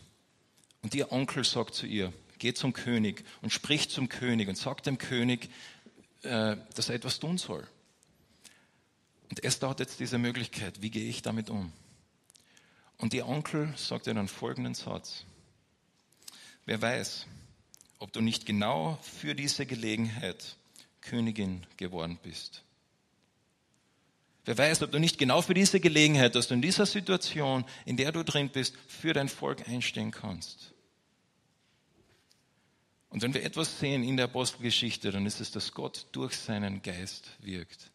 Und 0.82 0.96
ihr 0.96 1.12
Onkel 1.12 1.44
sagt 1.44 1.76
zu 1.76 1.86
ihr, 1.86 2.12
geht 2.40 2.58
zum 2.58 2.74
König 2.74 3.24
und 3.42 3.52
spricht 3.52 3.92
zum 3.92 4.10
König 4.10 4.50
und 4.50 4.58
sagt 4.58 4.88
dem 4.88 4.98
König, 4.98 5.50
äh, 6.24 6.58
dass 6.76 6.90
er 6.90 6.96
etwas 6.96 7.20
tun 7.20 7.38
soll. 7.38 7.68
Und 9.30 9.44
Esther 9.44 9.70
hat 9.70 9.80
jetzt 9.80 10.00
diese 10.00 10.18
Möglichkeit, 10.18 10.82
wie 10.82 10.90
gehe 10.90 11.08
ich 11.08 11.22
damit 11.22 11.50
um? 11.50 11.72
Und 12.98 13.14
ihr 13.14 13.28
Onkel 13.28 13.74
sagt 13.78 14.08
ihr 14.08 14.14
dann 14.14 14.28
folgenden 14.28 14.74
Satz. 14.74 15.26
Wer 16.66 16.82
weiß, 16.82 17.28
ob 18.00 18.12
du 18.12 18.22
nicht 18.22 18.46
genau 18.46 18.98
für 19.04 19.36
diese 19.36 19.66
Gelegenheit 19.66 20.58
Königin 21.02 21.66
geworden 21.78 22.20
bist. 22.22 22.64
Wer 24.46 24.58
weiß, 24.58 24.82
ob 24.82 24.92
du 24.92 25.00
nicht 25.00 25.18
genau 25.18 25.42
für 25.42 25.54
diese 25.54 25.80
Gelegenheit, 25.80 26.36
dass 26.36 26.48
du 26.48 26.56
in 26.56 26.62
dieser 26.62 26.86
Situation, 26.86 27.64
in 27.86 27.98
der 27.98 28.12
du 28.12 28.24
drin 28.24 28.50
bist, 28.50 28.76
für 28.88 29.14
dein 29.14 29.30
Volk 29.30 29.68
einstehen 29.68 30.12
kannst. 30.12 30.74
Und 33.10 33.22
wenn 33.22 33.34
wir 33.34 33.44
etwas 33.44 33.80
sehen 33.80 34.04
in 34.04 34.18
der 34.18 34.26
Apostelgeschichte, 34.26 35.12
dann 35.12 35.26
ist 35.26 35.42
es, 35.42 35.52
dass 35.52 35.74
Gott 35.74 36.08
durch 36.14 36.36
seinen 36.38 36.82
Geist 36.82 37.30
wirkt. 37.40 37.92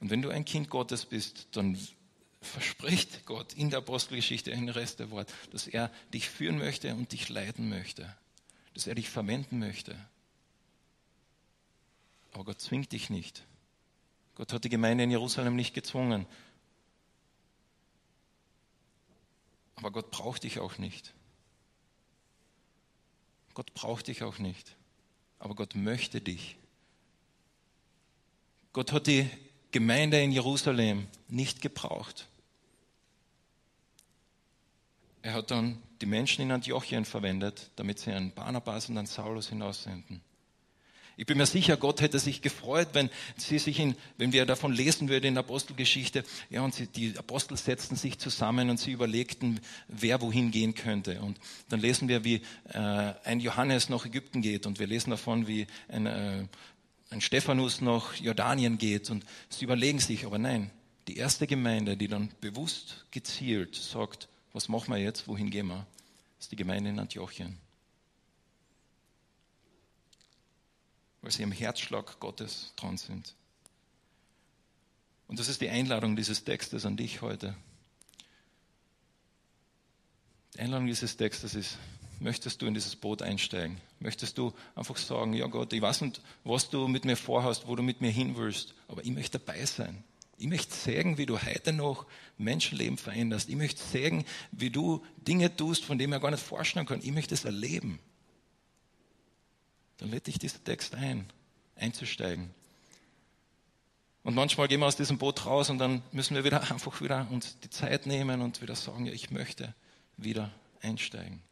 Und 0.00 0.10
wenn 0.10 0.22
du 0.22 0.28
ein 0.28 0.44
Kind 0.44 0.68
Gottes 0.70 1.06
bist, 1.06 1.48
dann 1.52 1.78
verspricht 2.40 3.24
Gott 3.26 3.54
in 3.54 3.70
der 3.70 3.78
Apostelgeschichte 3.78 4.52
ein 4.52 4.68
Rest 4.68 5.00
der 5.00 5.10
Wort, 5.10 5.32
dass 5.52 5.66
er 5.66 5.90
dich 6.12 6.28
führen 6.28 6.58
möchte 6.58 6.94
und 6.94 7.12
dich 7.12 7.28
leiten 7.28 7.68
möchte, 7.68 8.14
dass 8.74 8.86
er 8.86 8.94
dich 8.94 9.08
verwenden 9.08 9.58
möchte. 9.58 9.96
Aber 12.32 12.44
Gott 12.44 12.60
zwingt 12.60 12.92
dich 12.92 13.10
nicht. 13.10 13.44
Gott 14.38 14.52
hat 14.52 14.62
die 14.62 14.68
Gemeinde 14.68 15.02
in 15.02 15.10
Jerusalem 15.10 15.56
nicht 15.56 15.74
gezwungen. 15.74 16.24
Aber 19.74 19.90
Gott 19.90 20.12
braucht 20.12 20.44
dich 20.44 20.60
auch 20.60 20.78
nicht. 20.78 21.12
Gott 23.52 23.74
braucht 23.74 24.06
dich 24.06 24.22
auch 24.22 24.38
nicht. 24.38 24.76
Aber 25.40 25.56
Gott 25.56 25.74
möchte 25.74 26.20
dich. 26.20 26.56
Gott 28.72 28.92
hat 28.92 29.08
die 29.08 29.28
Gemeinde 29.72 30.22
in 30.22 30.30
Jerusalem 30.30 31.08
nicht 31.26 31.60
gebraucht. 31.60 32.28
Er 35.22 35.32
hat 35.34 35.50
dann 35.50 35.82
die 36.00 36.06
Menschen 36.06 36.42
in 36.42 36.52
Antiochien 36.52 37.04
verwendet, 37.04 37.72
damit 37.74 37.98
sie 37.98 38.12
einen 38.12 38.32
Barnabas 38.32 38.88
und 38.88 38.98
einen 38.98 39.08
Saulus 39.08 39.48
hinaussenden. 39.48 40.22
Ich 41.18 41.26
bin 41.26 41.36
mir 41.36 41.46
sicher, 41.46 41.76
Gott 41.76 42.00
hätte 42.00 42.20
sich 42.20 42.42
gefreut, 42.42 42.90
wenn 42.92 43.10
sie 43.36 43.58
sich 43.58 43.80
in, 43.80 43.96
wenn 44.18 44.32
wir 44.32 44.46
davon 44.46 44.72
lesen 44.72 45.08
würden 45.08 45.26
in 45.26 45.34
der 45.34 45.42
Apostelgeschichte, 45.42 46.22
ja, 46.48 46.62
und 46.62 46.72
sie, 46.72 46.86
die 46.86 47.18
Apostel 47.18 47.56
setzten 47.56 47.96
sich 47.96 48.20
zusammen 48.20 48.70
und 48.70 48.78
sie 48.78 48.92
überlegten, 48.92 49.58
wer 49.88 50.20
wohin 50.20 50.52
gehen 50.52 50.76
könnte. 50.76 51.20
Und 51.20 51.40
dann 51.70 51.80
lesen 51.80 52.06
wir, 52.06 52.22
wie 52.22 52.36
äh, 52.68 52.78
ein 53.24 53.40
Johannes 53.40 53.88
nach 53.88 54.06
Ägypten 54.06 54.42
geht. 54.42 54.64
Und 54.64 54.78
wir 54.78 54.86
lesen 54.86 55.10
davon, 55.10 55.48
wie 55.48 55.66
ein, 55.88 56.06
äh, 56.06 56.46
ein 57.10 57.20
Stephanus 57.20 57.80
nach 57.80 58.14
Jordanien 58.14 58.78
geht. 58.78 59.10
Und 59.10 59.24
sie 59.48 59.64
überlegen 59.64 59.98
sich, 59.98 60.24
aber 60.24 60.38
nein, 60.38 60.70
die 61.08 61.16
erste 61.16 61.48
Gemeinde, 61.48 61.96
die 61.96 62.06
dann 62.06 62.30
bewusst 62.40 63.06
gezielt 63.10 63.74
sagt, 63.74 64.28
was 64.52 64.68
machen 64.68 64.94
wir 64.94 64.98
jetzt, 65.00 65.26
wohin 65.26 65.50
gehen 65.50 65.66
wir, 65.66 65.84
ist 66.38 66.52
die 66.52 66.56
Gemeinde 66.56 66.90
in 66.90 67.00
Antiochien. 67.00 67.58
Weil 71.22 71.30
sie 71.30 71.42
am 71.42 71.52
Herzschlag 71.52 72.20
Gottes 72.20 72.72
dran 72.76 72.96
sind. 72.96 73.34
Und 75.26 75.38
das 75.38 75.48
ist 75.48 75.60
die 75.60 75.68
Einladung 75.68 76.16
dieses 76.16 76.44
Textes 76.44 76.86
an 76.86 76.96
dich 76.96 77.20
heute. 77.20 77.54
Die 80.54 80.60
Einladung 80.60 80.86
dieses 80.86 81.16
Textes 81.16 81.54
ist, 81.54 81.78
möchtest 82.18 82.62
du 82.62 82.66
in 82.66 82.74
dieses 82.74 82.96
Boot 82.96 83.20
einsteigen? 83.22 83.78
Möchtest 84.00 84.38
du 84.38 84.54
einfach 84.74 84.96
sagen, 84.96 85.34
ja 85.34 85.46
Gott, 85.46 85.72
ich 85.72 85.82
weiß 85.82 86.00
nicht, 86.00 86.22
was 86.44 86.70
du 86.70 86.88
mit 86.88 87.04
mir 87.04 87.16
vorhast, 87.16 87.68
wo 87.68 87.76
du 87.76 87.82
mit 87.82 88.00
mir 88.00 88.10
hin 88.10 88.36
willst, 88.36 88.74
aber 88.88 89.04
ich 89.04 89.10
möchte 89.10 89.38
dabei 89.38 89.64
sein. 89.66 90.02
Ich 90.38 90.46
möchte 90.46 90.74
sehen, 90.74 91.18
wie 91.18 91.26
du 91.26 91.42
heute 91.42 91.72
noch 91.72 92.06
Menschenleben 92.38 92.96
veränderst. 92.96 93.48
Ich 93.48 93.56
möchte 93.56 93.82
sehen, 93.82 94.24
wie 94.52 94.70
du 94.70 95.04
Dinge 95.16 95.54
tust, 95.54 95.84
von 95.84 95.98
denen 95.98 96.12
ich 96.12 96.22
gar 96.22 96.30
nicht 96.30 96.42
vorstellen 96.42 96.86
kann. 96.86 97.00
Ich 97.02 97.10
möchte 97.10 97.34
es 97.34 97.44
erleben 97.44 97.98
dann 99.98 100.10
lädt 100.10 100.26
dich 100.26 100.38
dieser 100.38 100.62
Text 100.62 100.94
ein, 100.94 101.30
einzusteigen. 101.76 102.50
Und 104.22 104.34
manchmal 104.34 104.68
gehen 104.68 104.80
wir 104.80 104.86
aus 104.86 104.96
diesem 104.96 105.18
Boot 105.18 105.46
raus 105.46 105.70
und 105.70 105.78
dann 105.78 106.02
müssen 106.12 106.34
wir 106.34 106.44
wieder 106.44 106.60
einfach 106.70 107.00
wieder 107.00 107.28
uns 107.30 107.58
die 107.60 107.70
Zeit 107.70 108.06
nehmen 108.06 108.42
und 108.42 108.62
wieder 108.62 108.76
sagen, 108.76 109.06
ja, 109.06 109.12
ich 109.12 109.30
möchte 109.30 109.74
wieder 110.16 110.50
einsteigen. 110.80 111.42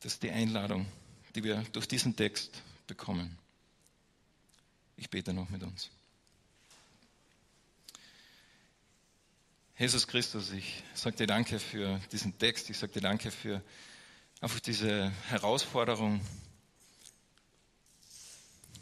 Das 0.00 0.14
ist 0.14 0.22
die 0.22 0.30
Einladung, 0.30 0.86
die 1.34 1.44
wir 1.44 1.62
durch 1.72 1.86
diesen 1.86 2.16
Text 2.16 2.62
bekommen. 2.86 3.38
Ich 4.96 5.10
bete 5.10 5.32
noch 5.32 5.48
mit 5.50 5.62
uns. 5.62 5.90
Jesus 9.78 10.06
Christus, 10.06 10.52
ich 10.52 10.82
sage 10.94 11.16
dir 11.16 11.26
danke 11.26 11.58
für 11.58 12.00
diesen 12.12 12.36
Text, 12.38 12.68
ich 12.68 12.76
sage 12.76 12.92
dir 12.92 13.00
danke 13.00 13.30
für 13.30 13.62
einfach 14.40 14.60
diese 14.60 15.10
Herausforderung, 15.28 16.20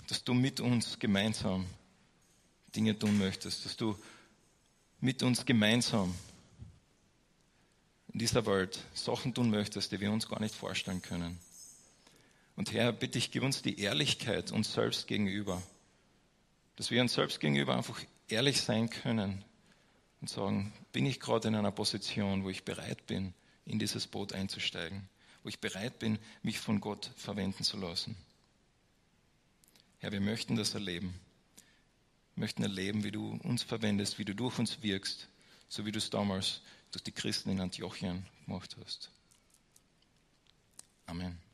dass 0.07 0.23
du 0.23 0.33
mit 0.33 0.61
uns 0.61 0.99
gemeinsam 0.99 1.67
Dinge 2.75 2.99
tun 2.99 3.19
möchtest, 3.19 3.65
dass 3.65 3.77
du 3.77 3.99
mit 5.01 5.23
uns 5.23 5.45
gemeinsam 5.45 6.15
in 8.13 8.21
dieser 8.21 8.47
Welt 8.47 8.79
Sachen 8.95 9.35
tun 9.35 9.51
möchtest, 9.51 9.93
die 9.93 10.01
wir 10.01 10.13
uns 10.13 10.29
gar 10.29 10.41
nicht 10.41 10.55
vorstellen 10.55 11.03
können. 11.03 11.39
Und 12.57 12.73
Herr, 12.73 12.93
bitte 12.93 13.19
ich, 13.19 13.31
gib 13.31 13.43
uns 13.43 13.63
die 13.63 13.81
Ehrlichkeit 13.81 14.51
uns 14.51 14.73
selbst 14.73 15.07
gegenüber, 15.07 15.63
dass 16.77 16.91
wir 16.91 17.01
uns 17.01 17.15
selbst 17.15 17.41
gegenüber 17.41 17.77
einfach 17.77 18.01
ehrlich 18.29 18.61
sein 18.61 18.91
können 18.91 19.45
und 20.21 20.31
sagen, 20.31 20.73
bin 20.93 21.07
ich 21.07 21.21
gerade 21.21 21.49
in 21.49 21.55
einer 21.55 21.73
Position, 21.73 22.45
wo 22.45 22.51
ich 22.51 22.65
bereit 22.65 23.07
bin, 23.07 23.35
in 23.65 23.79
dieses 23.79 24.07
Boot 24.07 24.33
einzusteigen 24.33 25.09
wo 25.43 25.49
ich 25.49 25.61
bereit 25.61 25.99
bin, 25.99 26.19
mich 26.43 26.59
von 26.59 26.81
Gott 26.81 27.11
verwenden 27.17 27.65
zu 27.65 27.77
lassen. 27.77 28.17
Herr, 29.99 30.13
wir 30.13 30.21
möchten 30.21 30.57
das 30.57 30.75
erleben. 30.75 31.15
Wir 32.35 32.43
möchten 32.43 32.63
erleben, 32.63 33.05
wie 33.05 33.11
du 33.11 33.39
uns 33.43 33.63
verwendest, 33.63 34.19
wie 34.19 34.25
du 34.25 34.35
durch 34.35 34.59
uns 34.59 34.83
wirkst, 34.83 35.29
so 35.69 35.87
wie 35.87 35.93
du 35.93 35.99
es 35.99 36.11
damals 36.11 36.61
durch 36.93 37.03
die 37.03 37.13
Christen 37.13 37.51
in 37.51 37.61
Antiochien 37.61 38.25
gemacht 38.47 38.77
hast. 38.81 39.11
Amen. 41.07 41.48